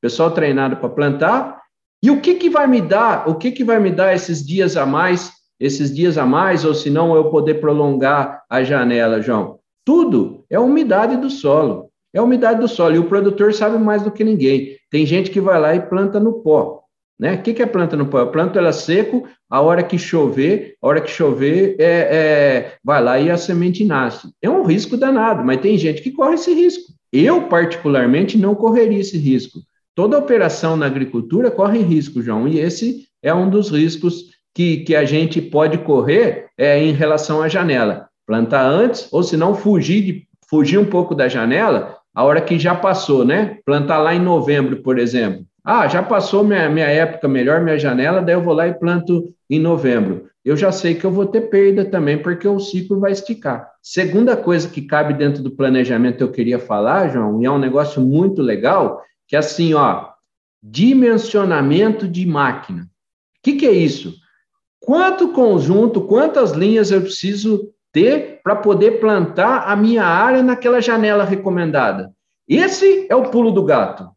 pessoal 0.00 0.30
treinado 0.30 0.76
para 0.76 0.88
plantar. 0.88 1.60
E 2.00 2.12
o 2.12 2.20
que, 2.20 2.36
que 2.36 2.48
vai 2.48 2.68
me 2.68 2.80
dar? 2.80 3.28
O 3.28 3.34
que, 3.34 3.50
que 3.50 3.64
vai 3.64 3.80
me 3.80 3.90
dar 3.90 4.14
esses 4.14 4.46
dias 4.46 4.76
a 4.76 4.86
mais? 4.86 5.32
Esses 5.58 5.92
dias 5.92 6.16
a 6.16 6.24
mais, 6.24 6.64
ou 6.64 6.76
se 6.76 6.90
não 6.90 7.16
eu 7.16 7.24
poder 7.28 7.54
prolongar 7.54 8.44
a 8.48 8.62
janela, 8.62 9.20
João? 9.20 9.58
Tudo 9.84 10.44
é 10.48 10.54
a 10.54 10.60
umidade 10.60 11.16
do 11.16 11.28
solo. 11.28 11.90
É 12.14 12.18
a 12.18 12.22
umidade 12.22 12.60
do 12.60 12.68
solo. 12.68 12.94
E 12.94 12.98
o 12.98 13.08
produtor 13.08 13.54
sabe 13.54 13.78
mais 13.78 14.02
do 14.02 14.10
que 14.10 14.24
ninguém. 14.24 14.76
Tem 14.90 15.06
gente 15.06 15.30
que 15.30 15.40
vai 15.40 15.58
lá 15.58 15.74
e 15.74 15.80
planta 15.80 16.20
no 16.20 16.34
pó. 16.34 16.82
Né? 17.18 17.34
O 17.34 17.42
que, 17.42 17.62
é 17.62 17.66
planta 17.66 17.96
no 17.96 18.06
pó? 18.06 18.18
Eu 18.18 18.30
planto 18.30 18.58
ela 18.58 18.72
seco, 18.72 19.26
a 19.48 19.60
hora 19.60 19.82
que 19.82 19.98
chover, 19.98 20.76
a 20.82 20.86
hora 20.88 21.00
que 21.00 21.10
chover, 21.10 21.76
é, 21.78 21.84
é, 21.84 22.74
vai 22.84 23.02
lá 23.02 23.18
e 23.18 23.30
a 23.30 23.36
semente 23.36 23.84
nasce. 23.84 24.28
É 24.42 24.50
um 24.50 24.64
risco 24.64 24.96
danado, 24.96 25.44
mas 25.44 25.60
tem 25.60 25.78
gente 25.78 26.02
que 26.02 26.10
corre 26.10 26.34
esse 26.34 26.52
risco. 26.52 26.92
Eu, 27.12 27.42
particularmente, 27.42 28.36
não 28.36 28.54
correria 28.54 28.98
esse 28.98 29.18
risco. 29.18 29.60
Toda 29.94 30.18
operação 30.18 30.76
na 30.76 30.86
agricultura 30.86 31.50
corre 31.50 31.78
risco, 31.80 32.22
João, 32.22 32.48
e 32.48 32.58
esse 32.58 33.06
é 33.22 33.32
um 33.32 33.48
dos 33.48 33.70
riscos 33.70 34.32
que, 34.54 34.78
que 34.78 34.96
a 34.96 35.04
gente 35.04 35.40
pode 35.40 35.78
correr 35.78 36.46
é, 36.58 36.82
em 36.82 36.92
relação 36.92 37.42
à 37.42 37.48
janela. 37.48 38.08
Plantar 38.26 38.66
antes, 38.66 39.08
ou 39.12 39.22
se 39.22 39.36
não, 39.36 39.54
fugir, 39.54 40.24
fugir 40.48 40.78
um 40.78 40.84
pouco 40.84 41.14
da 41.14 41.28
janela, 41.28 41.98
a 42.14 42.24
hora 42.24 42.40
que 42.40 42.58
já 42.58 42.74
passou, 42.74 43.24
né? 43.24 43.58
Plantar 43.64 43.98
lá 43.98 44.14
em 44.14 44.20
novembro, 44.20 44.82
por 44.82 44.98
exemplo. 44.98 45.44
Ah, 45.64 45.86
já 45.86 46.02
passou 46.02 46.42
minha, 46.42 46.68
minha 46.68 46.86
época 46.86 47.28
melhor, 47.28 47.60
minha 47.60 47.78
janela, 47.78 48.20
daí 48.20 48.34
eu 48.34 48.42
vou 48.42 48.52
lá 48.52 48.66
e 48.66 48.74
planto 48.74 49.32
em 49.48 49.60
novembro. 49.60 50.28
Eu 50.44 50.56
já 50.56 50.72
sei 50.72 50.96
que 50.96 51.04
eu 51.04 51.10
vou 51.10 51.26
ter 51.26 51.42
perda 51.42 51.84
também, 51.84 52.18
porque 52.18 52.48
o 52.48 52.58
ciclo 52.58 52.98
vai 52.98 53.12
esticar. 53.12 53.70
Segunda 53.80 54.36
coisa 54.36 54.68
que 54.68 54.82
cabe 54.82 55.14
dentro 55.14 55.40
do 55.40 55.52
planejamento 55.52 56.20
eu 56.20 56.32
queria 56.32 56.58
falar, 56.58 57.10
João, 57.10 57.40
e 57.40 57.46
é 57.46 57.50
um 57.50 57.60
negócio 57.60 58.02
muito 58.02 58.42
legal, 58.42 59.02
que 59.28 59.36
é 59.36 59.38
assim, 59.38 59.72
ó, 59.72 60.08
dimensionamento 60.60 62.08
de 62.08 62.26
máquina. 62.26 62.82
O 62.82 62.86
que, 63.42 63.54
que 63.54 63.66
é 63.66 63.72
isso? 63.72 64.14
Quanto 64.80 65.32
conjunto, 65.32 66.00
quantas 66.00 66.50
linhas 66.50 66.90
eu 66.90 67.00
preciso 67.02 67.71
ter 67.92 68.40
para 68.42 68.56
poder 68.56 69.00
plantar 69.00 69.64
a 69.70 69.76
minha 69.76 70.04
área 70.04 70.42
naquela 70.42 70.80
janela 70.80 71.24
recomendada? 71.24 72.12
Esse 72.48 73.06
é 73.08 73.14
o 73.14 73.24
pulo 73.24 73.50
do 73.50 73.64
gato. 73.64 74.08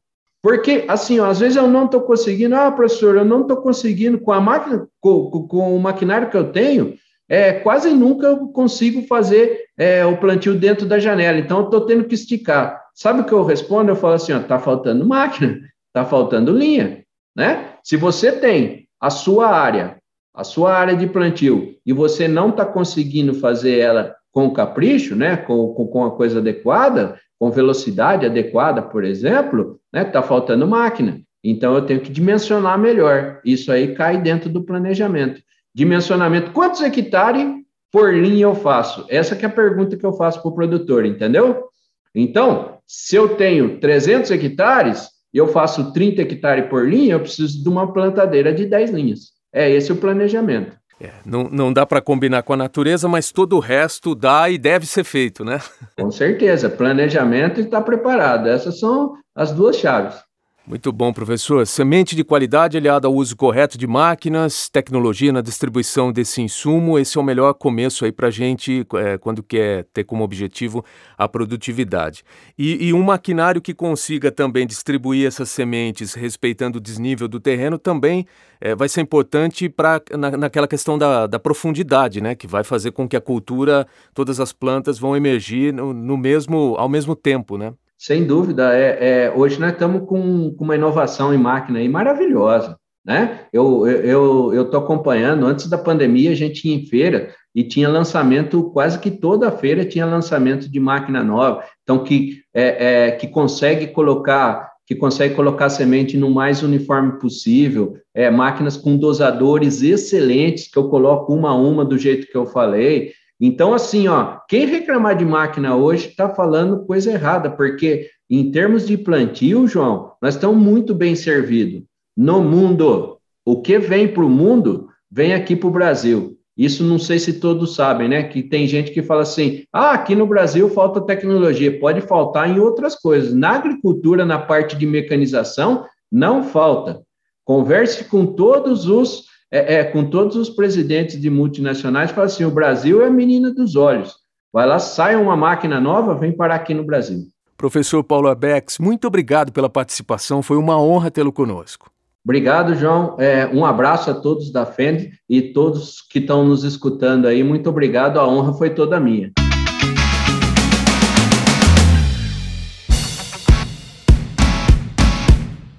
Porque, 0.41 0.85
assim, 0.87 1.19
ó, 1.19 1.25
às 1.25 1.39
vezes 1.39 1.57
eu 1.57 1.67
não 1.67 1.85
estou 1.85 2.01
conseguindo, 2.01 2.55
ah, 2.55 2.71
professor, 2.71 3.15
eu 3.15 3.25
não 3.25 3.41
estou 3.41 3.57
conseguindo, 3.57 4.19
com 4.19 4.31
a 4.31 4.39
máquina, 4.39 4.87
com, 5.01 5.47
com, 5.47 5.75
o 5.75 5.79
maquinário 5.79 6.29
que 6.29 6.37
eu 6.37 6.51
tenho, 6.51 6.93
é, 7.27 7.53
quase 7.53 7.89
nunca 7.89 8.27
eu 8.27 8.47
consigo 8.49 9.07
fazer 9.07 9.61
é, 9.75 10.05
o 10.05 10.17
plantio 10.17 10.53
dentro 10.53 10.85
da 10.85 10.99
janela, 10.99 11.39
então 11.39 11.59
eu 11.59 11.65
estou 11.65 11.81
tendo 11.87 12.03
que 12.03 12.13
esticar. 12.13 12.79
Sabe 12.93 13.21
o 13.21 13.23
que 13.23 13.33
eu 13.33 13.43
respondo? 13.43 13.89
Eu 13.89 13.95
falo 13.95 14.13
assim, 14.13 14.37
está 14.37 14.59
faltando 14.59 15.07
máquina, 15.07 15.59
está 15.87 16.05
faltando 16.05 16.55
linha, 16.55 17.03
né? 17.35 17.71
Se 17.83 17.97
você 17.97 18.31
tem 18.31 18.87
a 19.01 19.09
sua 19.09 19.49
área, 19.49 19.97
a 20.35 20.43
sua 20.43 20.73
área 20.73 20.95
de 20.95 21.07
plantio, 21.07 21.75
e 21.85 21.93
você 21.93 22.27
não 22.27 22.49
está 22.49 22.65
conseguindo 22.65 23.33
fazer 23.33 23.79
ela 23.79 24.15
com 24.31 24.51
capricho, 24.51 25.15
né, 25.15 25.37
com, 25.37 25.73
com, 25.73 25.87
com 25.87 26.03
a 26.03 26.11
coisa 26.11 26.39
adequada, 26.39 27.17
com 27.39 27.49
velocidade 27.49 28.25
adequada, 28.25 28.81
por 28.81 29.03
exemplo, 29.03 29.79
né, 29.93 30.01
está 30.01 30.21
faltando 30.21 30.67
máquina. 30.67 31.21
Então, 31.41 31.75
eu 31.75 31.85
tenho 31.85 32.01
que 32.01 32.11
dimensionar 32.11 32.77
melhor. 32.77 33.39
Isso 33.45 33.71
aí 33.71 33.93
cai 33.95 34.21
dentro 34.21 34.49
do 34.49 34.63
planejamento. 34.63 35.41
Dimensionamento, 35.73 36.51
quantos 36.51 36.81
hectares 36.81 37.45
por 37.91 38.13
linha 38.13 38.45
eu 38.45 38.55
faço? 38.55 39.05
Essa 39.09 39.35
é 39.35 39.45
a 39.45 39.49
pergunta 39.49 39.95
que 39.95 40.05
eu 40.05 40.13
faço 40.13 40.41
para 40.41 40.49
o 40.49 40.55
produtor, 40.55 41.05
entendeu? 41.05 41.65
Então, 42.13 42.79
se 42.87 43.15
eu 43.15 43.35
tenho 43.35 43.79
300 43.79 44.31
hectares 44.31 45.09
e 45.33 45.37
eu 45.37 45.47
faço 45.47 45.93
30 45.93 46.23
hectares 46.23 46.67
por 46.67 46.89
linha, 46.89 47.13
eu 47.13 47.19
preciso 47.19 47.61
de 47.61 47.69
uma 47.69 47.93
plantadeira 47.93 48.53
de 48.53 48.65
10 48.65 48.91
linhas. 48.91 49.34
É 49.55 49.71
esse 49.71 49.89
o 49.89 49.95
planejamento. 49.95 50.75
É, 50.99 51.11
não, 51.25 51.45
não 51.45 51.71
dá 51.71 51.85
para 51.85 52.01
combinar 52.01 52.43
com 52.43 52.51
a 52.51 52.57
natureza, 52.57 53.07
mas 53.07 53.31
todo 53.31 53.55
o 53.55 53.59
resto 53.59 54.13
dá 54.13 54.49
e 54.49 54.57
deve 54.57 54.85
ser 54.85 55.05
feito, 55.05 55.45
né? 55.45 55.61
Com 55.97 56.11
certeza, 56.11 56.69
planejamento 56.69 57.61
e 57.61 57.63
estar 57.63 57.79
tá 57.79 57.83
preparado. 57.83 58.49
Essas 58.49 58.79
são 58.79 59.13
as 59.33 59.53
duas 59.53 59.77
chaves. 59.77 60.24
Muito 60.67 60.91
bom, 60.91 61.13
professor. 61.13 61.67
Semente 61.67 62.15
de 62.15 62.23
qualidade 62.23 62.75
aliada 62.75 63.07
ao 63.07 63.13
uso 63.13 63.35
correto 63.35 63.77
de 63.77 63.85
máquinas, 63.85 64.67
tecnologia 64.67 65.31
na 65.31 65.41
distribuição 65.41 66.11
desse 66.11 66.41
insumo, 66.41 66.97
esse 66.97 67.19
é 67.19 67.21
o 67.21 67.23
melhor 67.23 67.53
começo 67.53 68.03
aí 68.03 68.11
para 68.11 68.29
a 68.29 68.31
gente 68.31 68.83
é, 68.95 69.15
quando 69.19 69.43
quer 69.43 69.85
ter 69.93 70.03
como 70.05 70.23
objetivo 70.23 70.83
a 71.15 71.27
produtividade. 71.27 72.23
E, 72.57 72.87
e, 72.87 72.93
um 72.93 73.03
maquinário 73.03 73.61
que 73.61 73.75
consiga 73.75 74.31
também 74.31 74.65
distribuir 74.65 75.27
essas 75.27 75.49
sementes 75.49 76.15
respeitando 76.15 76.79
o 76.79 76.81
desnível 76.81 77.27
do 77.27 77.39
terreno 77.39 77.77
também 77.77 78.25
é, 78.59 78.73
vai 78.73 78.89
ser 78.89 79.01
importante 79.01 79.69
para 79.69 80.01
na, 80.17 80.31
naquela 80.31 80.67
questão 80.67 80.97
da, 80.97 81.27
da, 81.27 81.37
profundidade, 81.37 82.21
né? 82.21 82.33
Que 82.33 82.47
vai 82.47 82.63
fazer 82.63 82.89
com 82.89 83.07
que 83.07 83.15
a 83.15 83.21
cultura, 83.21 83.85
todas 84.15 84.39
as 84.39 84.51
plantas 84.51 84.97
vão 84.97 85.15
emergir 85.15 85.71
no, 85.71 85.93
no 85.93 86.17
mesmo, 86.17 86.75
ao 86.79 86.89
mesmo 86.89 87.15
tempo, 87.15 87.55
né? 87.55 87.71
Sem 88.05 88.23
dúvida, 88.23 88.71
é, 88.77 89.23
é 89.23 89.33
hoje 89.35 89.59
nós 89.59 89.71
estamos 89.71 90.07
com, 90.07 90.53
com, 90.53 90.63
uma 90.63 90.75
inovação 90.75 91.33
em 91.33 91.39
máquina 91.39 91.79
aí 91.79 91.89
maravilhosa, 91.89 92.77
né? 93.03 93.47
Eu 93.51 93.87
eu 93.87 94.53
eu 94.53 94.61
estou 94.61 94.79
acompanhando. 94.79 95.43
Antes 95.47 95.67
da 95.67 95.75
pandemia, 95.75 96.29
a 96.29 96.35
gente 96.35 96.67
ia 96.67 96.75
em 96.75 96.85
feira 96.85 97.33
e 97.55 97.63
tinha 97.63 97.89
lançamento 97.89 98.69
quase 98.69 98.99
que 98.99 99.09
toda 99.09 99.51
feira 99.51 99.83
tinha 99.83 100.05
lançamento 100.05 100.69
de 100.69 100.79
máquina 100.79 101.23
nova. 101.23 101.63
Então 101.81 102.03
que 102.03 102.43
é, 102.53 103.07
é 103.07 103.11
que 103.13 103.27
consegue 103.27 103.87
colocar 103.87 104.71
que 104.85 104.93
consegue 104.93 105.33
colocar 105.33 105.69
semente 105.69 106.15
no 106.15 106.29
mais 106.29 106.61
uniforme 106.61 107.17
possível, 107.17 107.97
é, 108.13 108.29
máquinas 108.29 108.77
com 108.77 108.95
dosadores 108.95 109.81
excelentes, 109.81 110.69
que 110.71 110.77
eu 110.77 110.89
coloco 110.89 111.33
uma 111.33 111.49
a 111.49 111.55
uma 111.55 111.83
do 111.83 111.97
jeito 111.97 112.27
que 112.27 112.37
eu 112.37 112.45
falei, 112.45 113.13
então, 113.39 113.73
assim, 113.73 114.07
ó, 114.07 114.37
quem 114.47 114.65
reclamar 114.65 115.17
de 115.17 115.25
máquina 115.25 115.75
hoje 115.75 116.07
está 116.07 116.29
falando 116.29 116.85
coisa 116.85 117.11
errada, 117.11 117.49
porque 117.49 118.07
em 118.29 118.49
termos 118.49 118.87
de 118.87 118.97
plantio, 118.97 119.67
João, 119.67 120.13
nós 120.21 120.35
estamos 120.35 120.57
muito 120.57 120.93
bem 120.93 121.15
servidos. 121.15 121.83
No 122.15 122.41
mundo, 122.41 123.17
o 123.45 123.61
que 123.61 123.77
vem 123.77 124.07
para 124.07 124.23
o 124.23 124.29
mundo, 124.29 124.87
vem 125.11 125.33
aqui 125.33 125.55
para 125.55 125.67
o 125.67 125.71
Brasil. 125.71 126.37
Isso 126.57 126.85
não 126.85 126.97
sei 126.97 127.19
se 127.19 127.33
todos 127.33 127.75
sabem, 127.75 128.07
né? 128.07 128.23
Que 128.23 128.41
tem 128.41 128.65
gente 128.65 128.91
que 128.91 129.03
fala 129.03 129.23
assim: 129.23 129.65
ah, 129.73 129.91
aqui 129.91 130.15
no 130.15 130.25
Brasil 130.25 130.69
falta 130.69 131.01
tecnologia. 131.01 131.77
Pode 131.79 131.99
faltar 131.99 132.49
em 132.49 132.59
outras 132.59 132.95
coisas. 132.95 133.33
Na 133.33 133.51
agricultura, 133.51 134.25
na 134.25 134.39
parte 134.39 134.77
de 134.77 134.85
mecanização, 134.85 135.85
não 136.09 136.43
falta. 136.43 137.01
Converse 137.43 138.05
com 138.05 138.25
todos 138.25 138.87
os 138.87 139.25
é, 139.51 139.75
é, 139.75 139.83
com 139.83 140.05
todos 140.05 140.35
os 140.35 140.49
presidentes 140.49 141.19
de 141.19 141.29
multinacionais, 141.29 142.11
fala 142.11 142.27
assim: 142.27 142.45
o 142.45 142.51
Brasil 142.51 143.01
é 143.01 143.07
a 143.07 143.11
menina 143.11 143.53
dos 143.53 143.75
olhos. 143.75 144.15
Vai 144.51 144.65
lá, 144.65 144.79
sai 144.79 145.15
uma 145.15 145.35
máquina 145.35 145.79
nova, 145.79 146.15
vem 146.15 146.31
parar 146.31 146.55
aqui 146.55 146.73
no 146.73 146.83
Brasil. 146.83 147.27
Professor 147.57 148.03
Paulo 148.03 148.27
Abex, 148.27 148.79
muito 148.79 149.07
obrigado 149.07 149.51
pela 149.51 149.69
participação, 149.69 150.41
foi 150.41 150.57
uma 150.57 150.81
honra 150.81 151.11
tê-lo 151.11 151.31
conosco. 151.31 151.89
Obrigado, 152.23 152.73
João. 152.73 153.15
É, 153.19 153.45
um 153.47 153.63
abraço 153.63 154.09
a 154.09 154.13
todos 154.13 154.51
da 154.51 154.65
FEND 154.65 155.11
e 155.29 155.41
todos 155.41 156.01
que 156.01 156.19
estão 156.19 156.43
nos 156.43 156.63
escutando 156.63 157.27
aí. 157.27 157.43
Muito 157.43 157.69
obrigado, 157.69 158.19
a 158.19 158.27
honra 158.27 158.53
foi 158.53 158.71
toda 158.71 158.99
minha. 158.99 159.31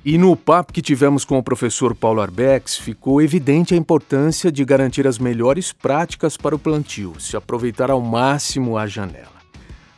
E 0.09 0.17
no 0.17 0.37
papo 0.37 0.73
que 0.73 0.81
tivemos 0.81 1.25
com 1.25 1.37
o 1.37 1.43
professor 1.43 1.93
Paulo 1.93 2.21
Arbex, 2.21 2.79
ficou 2.79 3.21
evidente 3.21 3.75
a 3.75 3.77
importância 3.77 4.53
de 4.53 4.65
garantir 4.65 5.05
as 5.05 5.19
melhores 5.19 5.73
práticas 5.73 6.37
para 6.37 6.55
o 6.55 6.59
plantio, 6.61 7.19
se 7.19 7.37
aproveitar 7.37 7.91
ao 7.91 8.01
máximo 8.01 8.79
a 8.79 8.87
janela. 8.87 9.35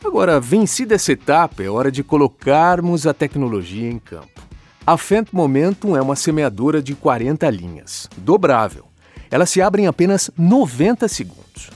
Agora, 0.02 0.40
vencida 0.40 0.94
essa 0.94 1.12
etapa, 1.12 1.62
é 1.62 1.68
hora 1.68 1.92
de 1.92 2.02
colocarmos 2.02 3.06
a 3.06 3.12
tecnologia 3.12 3.90
em 3.90 3.98
campo. 3.98 4.40
A 4.86 4.96
Fent 4.96 5.28
Momentum 5.30 5.94
é 5.94 6.00
uma 6.00 6.16
semeadora 6.16 6.80
de 6.80 6.94
40 6.94 7.50
linhas, 7.50 8.08
dobrável. 8.16 8.86
Ela 9.30 9.44
se 9.44 9.60
abre 9.60 9.82
em 9.82 9.88
apenas 9.88 10.30
90 10.38 11.06
segundos. 11.06 11.68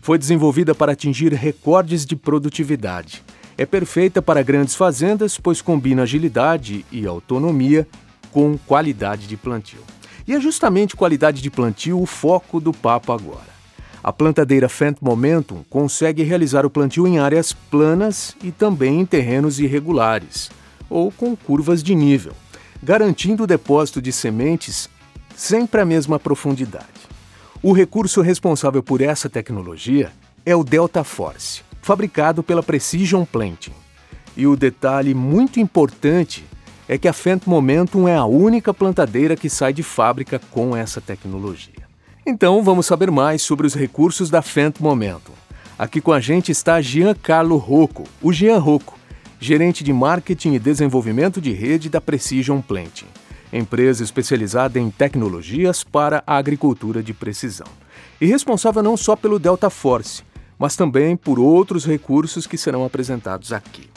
Foi 0.00 0.16
desenvolvida 0.16 0.76
para 0.76 0.92
atingir 0.92 1.32
recordes 1.32 2.06
de 2.06 2.14
produtividade 2.14 3.24
é 3.60 3.66
perfeita 3.66 4.22
para 4.22 4.42
grandes 4.42 4.74
fazendas, 4.74 5.36
pois 5.36 5.60
combina 5.60 6.04
agilidade 6.04 6.82
e 6.90 7.06
autonomia 7.06 7.86
com 8.32 8.56
qualidade 8.56 9.26
de 9.26 9.36
plantio. 9.36 9.82
E 10.26 10.34
é 10.34 10.40
justamente 10.40 10.96
qualidade 10.96 11.42
de 11.42 11.50
plantio 11.50 12.00
o 12.00 12.06
foco 12.06 12.58
do 12.58 12.72
papo 12.72 13.12
agora. 13.12 13.50
A 14.02 14.10
plantadeira 14.14 14.66
Fent 14.66 14.96
Momentum 15.02 15.62
consegue 15.68 16.22
realizar 16.22 16.64
o 16.64 16.70
plantio 16.70 17.06
em 17.06 17.18
áreas 17.18 17.52
planas 17.52 18.34
e 18.42 18.50
também 18.50 18.98
em 18.98 19.04
terrenos 19.04 19.60
irregulares, 19.60 20.50
ou 20.88 21.12
com 21.12 21.36
curvas 21.36 21.82
de 21.82 21.94
nível, 21.94 22.32
garantindo 22.82 23.42
o 23.42 23.46
depósito 23.46 24.00
de 24.00 24.10
sementes 24.10 24.88
sempre 25.36 25.82
à 25.82 25.84
mesma 25.84 26.18
profundidade. 26.18 26.86
O 27.62 27.74
recurso 27.74 28.22
responsável 28.22 28.82
por 28.82 29.02
essa 29.02 29.28
tecnologia 29.28 30.10
é 30.46 30.56
o 30.56 30.64
Delta 30.64 31.04
Force, 31.04 31.60
fabricado 31.82 32.42
pela 32.42 32.62
Precision 32.62 33.24
Planting. 33.24 33.72
E 34.36 34.46
o 34.46 34.56
detalhe 34.56 35.14
muito 35.14 35.60
importante 35.60 36.44
é 36.88 36.98
que 36.98 37.06
a 37.06 37.12
Fent 37.12 37.46
Momentum 37.46 38.08
é 38.08 38.16
a 38.16 38.24
única 38.24 38.74
plantadeira 38.74 39.36
que 39.36 39.48
sai 39.48 39.72
de 39.72 39.82
fábrica 39.82 40.40
com 40.50 40.76
essa 40.76 41.00
tecnologia. 41.00 41.88
Então 42.26 42.62
vamos 42.62 42.86
saber 42.86 43.10
mais 43.10 43.42
sobre 43.42 43.66
os 43.66 43.74
recursos 43.74 44.28
da 44.28 44.42
Fent 44.42 44.80
Momentum. 44.80 45.32
Aqui 45.78 46.00
com 46.00 46.12
a 46.12 46.20
gente 46.20 46.52
está 46.52 46.80
Giancarlo 46.80 47.56
Rocco, 47.56 48.04
o 48.20 48.32
Gian 48.32 48.58
Rocco, 48.58 48.98
gerente 49.38 49.82
de 49.82 49.92
marketing 49.92 50.52
e 50.52 50.58
desenvolvimento 50.58 51.40
de 51.40 51.52
rede 51.52 51.88
da 51.88 52.00
Precision 52.00 52.60
Planting, 52.60 53.06
empresa 53.52 54.04
especializada 54.04 54.78
em 54.78 54.90
tecnologias 54.90 55.82
para 55.82 56.22
a 56.26 56.36
agricultura 56.36 57.02
de 57.02 57.14
precisão. 57.14 57.66
E 58.20 58.26
responsável 58.26 58.82
não 58.82 58.96
só 58.96 59.16
pelo 59.16 59.38
Delta 59.38 59.70
Force, 59.70 60.22
mas 60.60 60.76
também 60.76 61.16
por 61.16 61.38
outros 61.38 61.86
recursos 61.86 62.46
que 62.46 62.58
serão 62.58 62.84
apresentados 62.84 63.50
aqui. 63.50 63.88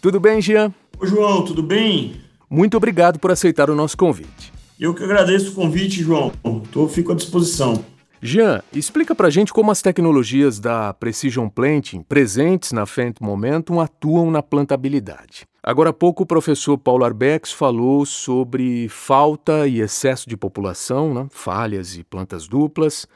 Tudo 0.00 0.18
bem, 0.18 0.40
Jean? 0.40 0.72
Oi, 0.98 1.06
João, 1.06 1.44
tudo 1.44 1.62
bem? 1.62 2.22
Muito 2.48 2.78
obrigado 2.78 3.18
por 3.18 3.30
aceitar 3.30 3.68
o 3.68 3.74
nosso 3.74 3.94
convite. 3.94 4.50
Eu 4.80 4.94
que 4.94 5.04
agradeço 5.04 5.50
o 5.50 5.54
convite, 5.54 6.02
João. 6.02 6.32
Tô, 6.72 6.88
fico 6.88 7.12
à 7.12 7.14
disposição. 7.14 7.84
Jean, 8.22 8.62
explica 8.72 9.14
pra 9.14 9.28
gente 9.28 9.52
como 9.52 9.70
as 9.70 9.82
tecnologias 9.82 10.58
da 10.58 10.94
Precision 10.94 11.46
Planting 11.46 12.02
presentes 12.02 12.72
na 12.72 12.86
Fendt 12.86 13.22
Momentum 13.22 13.78
atuam 13.78 14.30
na 14.30 14.42
plantabilidade. 14.42 15.46
Agora 15.62 15.90
há 15.90 15.92
pouco 15.92 16.22
o 16.22 16.26
professor 16.26 16.78
Paulo 16.78 17.04
Arbex 17.04 17.52
falou 17.52 18.06
sobre 18.06 18.88
falta 18.88 19.68
e 19.68 19.80
excesso 19.80 20.26
de 20.26 20.38
população, 20.38 21.12
né? 21.12 21.26
falhas 21.30 21.96
e 21.96 22.02
plantas 22.02 22.48
duplas, 22.48 23.06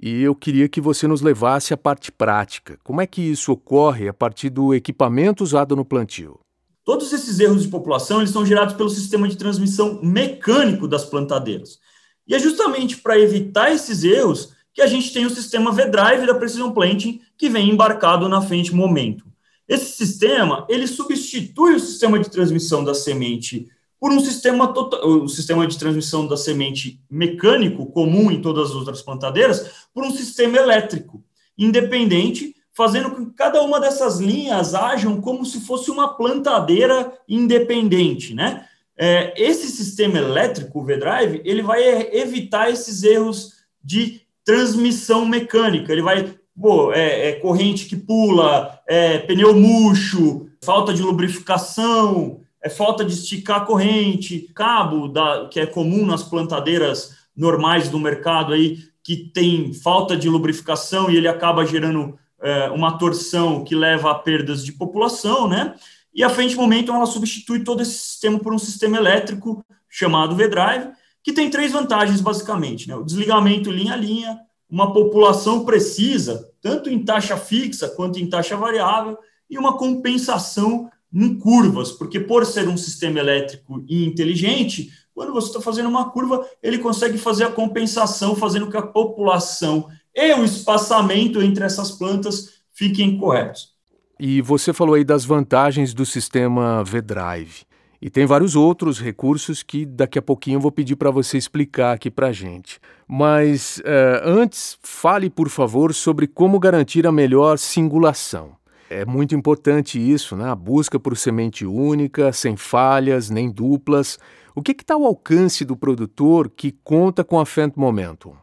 e 0.00 0.22
eu 0.22 0.34
queria 0.34 0.68
que 0.68 0.80
você 0.80 1.06
nos 1.06 1.20
levasse 1.20 1.74
à 1.74 1.76
parte 1.76 2.12
prática. 2.12 2.78
Como 2.84 3.00
é 3.00 3.06
que 3.06 3.20
isso 3.20 3.52
ocorre 3.52 4.08
a 4.08 4.14
partir 4.14 4.50
do 4.50 4.74
equipamento 4.74 5.42
usado 5.42 5.74
no 5.74 5.84
plantio? 5.84 6.38
Todos 6.84 7.12
esses 7.12 7.38
erros 7.38 7.62
de 7.62 7.68
população 7.68 8.18
eles 8.18 8.30
são 8.30 8.44
gerados 8.44 8.74
pelo 8.74 8.90
sistema 8.90 9.28
de 9.28 9.36
transmissão 9.36 10.00
mecânico 10.02 10.88
das 10.88 11.04
plantadeiras. 11.04 11.78
E 12.26 12.34
é 12.34 12.38
justamente 12.38 12.96
para 12.96 13.18
evitar 13.18 13.72
esses 13.72 14.02
erros 14.04 14.52
que 14.74 14.82
a 14.82 14.86
gente 14.86 15.12
tem 15.12 15.26
o 15.26 15.30
sistema 15.30 15.70
V-Drive 15.70 16.26
da 16.26 16.34
Precision 16.34 16.72
Planting 16.72 17.20
que 17.36 17.48
vem 17.48 17.70
embarcado 17.70 18.28
na 18.28 18.40
frente 18.40 18.74
momento. 18.74 19.24
Esse 19.68 19.92
sistema, 19.92 20.66
ele 20.68 20.86
substitui 20.86 21.74
o 21.74 21.80
sistema 21.80 22.18
de 22.18 22.30
transmissão 22.30 22.82
da 22.82 22.94
semente 22.94 23.68
por 24.02 24.12
um 24.12 24.18
sistema 24.18 24.66
total, 24.66 25.08
o 25.08 25.28
sistema 25.28 25.64
de 25.64 25.78
transmissão 25.78 26.26
da 26.26 26.36
semente 26.36 27.00
mecânico 27.08 27.86
comum 27.86 28.32
em 28.32 28.42
todas 28.42 28.70
as 28.70 28.74
outras 28.74 29.00
plantadeiras 29.00 29.86
por 29.94 30.04
um 30.04 30.10
sistema 30.10 30.58
elétrico 30.58 31.22
independente, 31.56 32.52
fazendo 32.72 33.12
com 33.12 33.26
que 33.26 33.36
cada 33.36 33.62
uma 33.62 33.78
dessas 33.78 34.18
linhas 34.18 34.74
ajam 34.74 35.20
como 35.20 35.46
se 35.46 35.60
fosse 35.60 35.88
uma 35.88 36.16
plantadeira 36.16 37.12
independente, 37.28 38.34
né? 38.34 38.66
É, 38.98 39.34
esse 39.40 39.68
sistema 39.68 40.18
elétrico, 40.18 40.80
o 40.80 40.84
V-Drive, 40.84 41.40
ele 41.44 41.62
vai 41.62 41.80
evitar 42.12 42.70
esses 42.70 43.04
erros 43.04 43.52
de 43.84 44.22
transmissão 44.44 45.24
mecânica. 45.24 45.92
Ele 45.92 46.02
vai, 46.02 46.34
pô, 46.60 46.92
é, 46.92 47.28
é 47.28 47.32
corrente 47.34 47.86
que 47.86 47.94
pula, 47.94 48.80
é, 48.84 49.18
pneu 49.18 49.54
murcho, 49.54 50.48
falta 50.60 50.92
de 50.92 51.02
lubrificação, 51.02 52.41
é 52.62 52.70
falta 52.70 53.04
de 53.04 53.12
esticar 53.12 53.66
corrente, 53.66 54.50
cabo 54.54 55.08
da, 55.08 55.48
que 55.48 55.58
é 55.58 55.66
comum 55.66 56.06
nas 56.06 56.22
plantadeiras 56.22 57.16
normais 57.36 57.88
do 57.88 57.98
mercado 57.98 58.52
aí, 58.52 58.78
que 59.02 59.16
tem 59.16 59.72
falta 59.74 60.16
de 60.16 60.28
lubrificação 60.28 61.10
e 61.10 61.16
ele 61.16 61.26
acaba 61.26 61.66
gerando 61.66 62.16
é, 62.40 62.70
uma 62.70 62.96
torção 62.98 63.64
que 63.64 63.74
leva 63.74 64.10
a 64.10 64.14
perdas 64.14 64.64
de 64.64 64.72
população, 64.72 65.48
né? 65.48 65.74
E 66.14 66.22
a 66.22 66.28
frente 66.28 66.54
momento 66.54 66.92
ela 66.92 67.06
substitui 67.06 67.64
todo 67.64 67.82
esse 67.82 67.98
sistema 67.98 68.38
por 68.38 68.54
um 68.54 68.58
sistema 68.58 68.96
elétrico 68.96 69.64
chamado 69.88 70.36
V-Drive, 70.36 70.90
que 71.22 71.32
tem 71.32 71.50
três 71.50 71.72
vantagens 71.72 72.20
basicamente, 72.20 72.88
né? 72.88 72.94
O 72.94 73.04
desligamento 73.04 73.70
linha 73.70 73.94
a 73.94 73.96
linha, 73.96 74.38
uma 74.70 74.92
população 74.92 75.64
precisa, 75.64 76.48
tanto 76.60 76.88
em 76.88 77.04
taxa 77.04 77.36
fixa 77.36 77.88
quanto 77.88 78.18
em 78.18 78.28
taxa 78.28 78.56
variável, 78.56 79.18
e 79.50 79.58
uma 79.58 79.76
compensação 79.76 80.90
em 81.12 81.38
curvas, 81.38 81.92
porque 81.92 82.18
por 82.18 82.46
ser 82.46 82.68
um 82.68 82.76
sistema 82.76 83.18
elétrico 83.18 83.84
e 83.88 84.04
inteligente, 84.04 84.90
quando 85.14 85.32
você 85.32 85.48
está 85.48 85.60
fazendo 85.60 85.88
uma 85.88 86.10
curva, 86.10 86.46
ele 86.62 86.78
consegue 86.78 87.18
fazer 87.18 87.44
a 87.44 87.50
compensação, 87.50 88.34
fazendo 88.34 88.70
que 88.70 88.76
a 88.76 88.82
população 88.82 89.88
e 90.14 90.32
o 90.34 90.44
espaçamento 90.44 91.42
entre 91.42 91.64
essas 91.64 91.90
plantas 91.90 92.62
fiquem 92.72 93.18
corretos. 93.18 93.72
E 94.18 94.40
você 94.40 94.72
falou 94.72 94.94
aí 94.94 95.04
das 95.04 95.24
vantagens 95.24 95.92
do 95.92 96.06
sistema 96.06 96.82
V-Drive. 96.84 97.62
E 98.00 98.10
tem 98.10 98.26
vários 98.26 98.56
outros 98.56 99.00
recursos 99.00 99.62
que 99.62 99.86
daqui 99.86 100.18
a 100.18 100.22
pouquinho 100.22 100.56
eu 100.56 100.60
vou 100.60 100.72
pedir 100.72 100.96
para 100.96 101.10
você 101.10 101.38
explicar 101.38 101.92
aqui 101.92 102.10
para 102.10 102.32
gente. 102.32 102.80
Mas 103.06 103.78
uh, 103.78 104.22
antes, 104.24 104.76
fale 104.82 105.30
por 105.30 105.48
favor 105.48 105.94
sobre 105.94 106.26
como 106.26 106.58
garantir 106.58 107.06
a 107.06 107.12
melhor 107.12 107.58
singulação. 107.58 108.56
É 108.92 109.06
muito 109.06 109.34
importante 109.34 109.98
isso, 109.98 110.36
né? 110.36 110.50
A 110.50 110.54
busca 110.54 111.00
por 111.00 111.16
semente 111.16 111.64
única, 111.64 112.30
sem 112.30 112.58
falhas 112.58 113.30
nem 113.30 113.50
duplas. 113.50 114.18
O 114.54 114.60
que 114.60 114.72
está 114.72 114.92
ao 114.92 115.06
alcance 115.06 115.64
do 115.64 115.74
produtor 115.74 116.50
que 116.50 116.72
conta 116.84 117.24
com 117.24 117.40
a 117.40 117.46
Fendt 117.46 117.78
Momentum? 117.78 118.36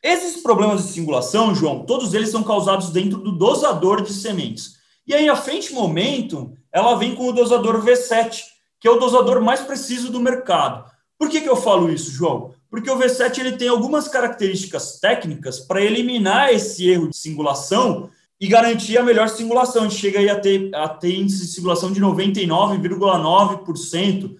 Esses 0.00 0.40
problemas 0.40 0.86
de 0.86 0.92
singulação, 0.92 1.52
João, 1.52 1.84
todos 1.84 2.14
eles 2.14 2.30
são 2.30 2.44
causados 2.44 2.90
dentro 2.90 3.18
do 3.18 3.32
dosador 3.32 4.00
de 4.00 4.12
sementes. 4.12 4.76
E 5.04 5.12
aí, 5.12 5.28
a 5.28 5.34
frente 5.34 5.74
momento, 5.74 6.52
ela 6.72 6.94
vem 6.94 7.16
com 7.16 7.26
o 7.28 7.32
dosador 7.32 7.84
V7, 7.84 8.42
que 8.78 8.86
é 8.86 8.90
o 8.92 9.00
dosador 9.00 9.40
mais 9.40 9.60
preciso 9.62 10.12
do 10.12 10.20
mercado. 10.20 10.88
Por 11.18 11.28
que, 11.28 11.40
que 11.40 11.48
eu 11.48 11.56
falo 11.56 11.90
isso, 11.90 12.12
João? 12.12 12.54
Porque 12.70 12.88
o 12.88 12.96
V7 12.96 13.38
ele 13.38 13.56
tem 13.56 13.68
algumas 13.68 14.06
características 14.06 15.00
técnicas 15.00 15.58
para 15.58 15.82
eliminar 15.82 16.52
esse 16.52 16.88
erro 16.88 17.10
de 17.10 17.16
singulação 17.16 18.08
e 18.40 18.48
garantir 18.48 18.98
a 18.98 19.02
melhor 19.02 19.28
singulação. 19.28 19.84
A 19.84 19.88
gente 19.88 20.00
chega 20.00 20.18
aí 20.18 20.28
a 20.28 20.38
ter, 20.38 20.74
a 20.74 20.88
ter 20.88 21.14
índice 21.14 21.46
de 21.46 21.52
singulação 21.52 21.92
de 21.92 22.00
99,9%. 22.00 24.26
O 24.26 24.36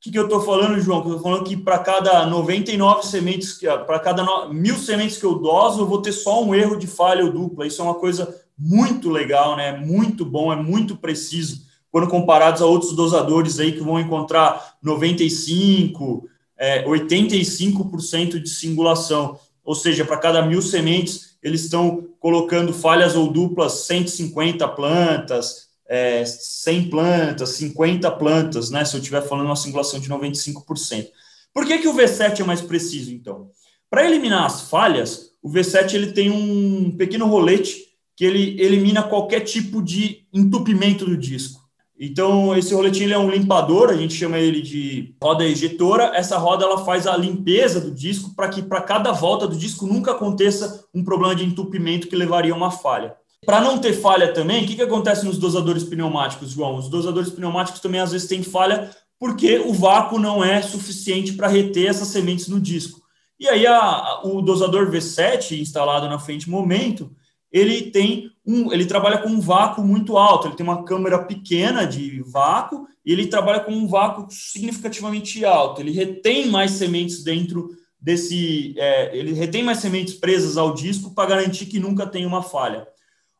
que, 0.00 0.12
que 0.12 0.18
eu 0.18 0.24
estou 0.24 0.40
falando, 0.40 0.80
João? 0.80 0.98
Eu 0.98 1.06
estou 1.06 1.20
falando 1.20 1.44
que 1.44 1.56
para 1.56 1.78
cada 1.78 2.24
99 2.26 3.06
sementes, 3.06 3.58
para 3.86 3.98
cada 3.98 4.48
mil 4.48 4.76
sementes 4.76 5.16
que 5.16 5.24
eu 5.24 5.34
doso, 5.34 5.80
eu 5.80 5.86
vou 5.86 6.00
ter 6.00 6.12
só 6.12 6.44
um 6.44 6.54
erro 6.54 6.76
de 6.76 6.86
falha 6.86 7.24
ou 7.24 7.32
dupla. 7.32 7.66
Isso 7.66 7.80
é 7.80 7.84
uma 7.84 7.94
coisa 7.94 8.42
muito 8.56 9.10
legal, 9.10 9.56
né? 9.56 9.72
Muito 9.72 10.24
bom, 10.24 10.52
é 10.52 10.56
muito 10.56 10.96
preciso 10.96 11.66
quando 11.90 12.08
comparados 12.08 12.60
a 12.60 12.66
outros 12.66 12.92
dosadores 12.92 13.58
aí 13.58 13.72
que 13.72 13.80
vão 13.80 13.98
encontrar 13.98 14.76
95, 14.82 16.28
é, 16.56 16.84
85% 16.84 18.38
de 18.38 18.48
singulação. 18.48 19.38
Ou 19.64 19.74
seja, 19.74 20.04
para 20.04 20.18
cada 20.18 20.42
mil 20.42 20.62
sementes, 20.62 21.27
eles 21.42 21.62
estão 21.62 22.08
colocando 22.18 22.72
falhas 22.72 23.14
ou 23.14 23.30
duplas 23.30 23.86
150 23.86 24.66
plantas, 24.68 25.68
é, 25.88 26.24
100 26.24 26.90
plantas, 26.90 27.50
50 27.50 28.10
plantas, 28.12 28.70
né? 28.70 28.84
Se 28.84 28.94
eu 28.94 29.00
estiver 29.00 29.22
falando 29.22 29.46
uma 29.46 29.56
singulação 29.56 29.98
de 29.98 30.08
95%. 30.08 31.06
Por 31.54 31.66
que, 31.66 31.78
que 31.78 31.88
o 31.88 31.94
V7 31.94 32.40
é 32.40 32.44
mais 32.44 32.60
preciso, 32.60 33.12
então? 33.12 33.50
Para 33.90 34.04
eliminar 34.04 34.44
as 34.44 34.62
falhas, 34.62 35.32
o 35.42 35.50
V7 35.50 35.94
ele 35.94 36.12
tem 36.12 36.30
um 36.30 36.94
pequeno 36.96 37.26
rolete 37.26 37.86
que 38.14 38.24
ele 38.24 38.60
elimina 38.60 39.02
qualquer 39.02 39.40
tipo 39.40 39.82
de 39.82 40.26
entupimento 40.32 41.04
do 41.04 41.16
disco. 41.16 41.67
Então, 42.00 42.56
esse 42.56 42.72
roletinho 42.72 43.12
é 43.12 43.18
um 43.18 43.28
limpador, 43.28 43.90
a 43.90 43.96
gente 43.96 44.14
chama 44.14 44.38
ele 44.38 44.62
de 44.62 45.16
roda 45.20 45.44
ejetora. 45.44 46.12
Essa 46.14 46.38
roda 46.38 46.64
ela 46.64 46.84
faz 46.84 47.08
a 47.08 47.16
limpeza 47.16 47.80
do 47.80 47.90
disco 47.90 48.34
para 48.36 48.48
que 48.48 48.62
para 48.62 48.80
cada 48.80 49.10
volta 49.10 49.48
do 49.48 49.56
disco 49.56 49.84
nunca 49.84 50.12
aconteça 50.12 50.84
um 50.94 51.02
problema 51.02 51.34
de 51.34 51.44
entupimento 51.44 52.06
que 52.06 52.14
levaria 52.14 52.52
a 52.52 52.56
uma 52.56 52.70
falha. 52.70 53.16
Para 53.44 53.60
não 53.60 53.78
ter 53.78 53.94
falha 53.94 54.32
também, 54.32 54.62
o 54.62 54.66
que, 54.66 54.76
que 54.76 54.82
acontece 54.82 55.24
nos 55.24 55.38
dosadores 55.38 55.82
pneumáticos, 55.82 56.50
João? 56.50 56.76
Os 56.76 56.88
dosadores 56.88 57.30
pneumáticos 57.30 57.80
também 57.80 58.00
às 58.00 58.12
vezes 58.12 58.28
têm 58.28 58.42
falha 58.44 58.90
porque 59.18 59.58
o 59.58 59.72
vácuo 59.72 60.18
não 60.18 60.44
é 60.44 60.62
suficiente 60.62 61.32
para 61.32 61.48
reter 61.48 61.88
essas 61.88 62.08
sementes 62.08 62.46
no 62.46 62.60
disco. 62.60 63.00
E 63.40 63.48
aí 63.48 63.66
a, 63.66 64.20
o 64.24 64.40
dosador 64.40 64.90
V7 64.90 65.60
instalado 65.60 66.08
na 66.08 66.18
frente 66.18 66.48
momento, 66.48 67.10
ele 67.50 67.90
tem 67.90 68.30
um, 68.48 68.72
ele 68.72 68.86
trabalha 68.86 69.18
com 69.18 69.28
um 69.28 69.40
vácuo 69.40 69.84
muito 69.84 70.16
alto, 70.16 70.48
ele 70.48 70.56
tem 70.56 70.64
uma 70.64 70.82
câmera 70.82 71.22
pequena 71.22 71.84
de 71.84 72.22
vácuo 72.22 72.88
e 73.04 73.12
ele 73.12 73.26
trabalha 73.26 73.60
com 73.60 73.72
um 73.72 73.86
vácuo 73.86 74.26
significativamente 74.30 75.44
alto. 75.44 75.82
Ele 75.82 75.90
retém 75.90 76.48
mais 76.48 76.70
sementes 76.70 77.22
dentro 77.22 77.68
desse, 78.00 78.74
é, 78.78 79.14
ele 79.14 79.34
retém 79.34 79.62
mais 79.62 79.80
sementes 79.80 80.14
presas 80.14 80.56
ao 80.56 80.72
disco 80.72 81.14
para 81.14 81.28
garantir 81.28 81.66
que 81.66 81.78
nunca 81.78 82.06
tem 82.06 82.24
uma 82.24 82.42
falha. 82.42 82.88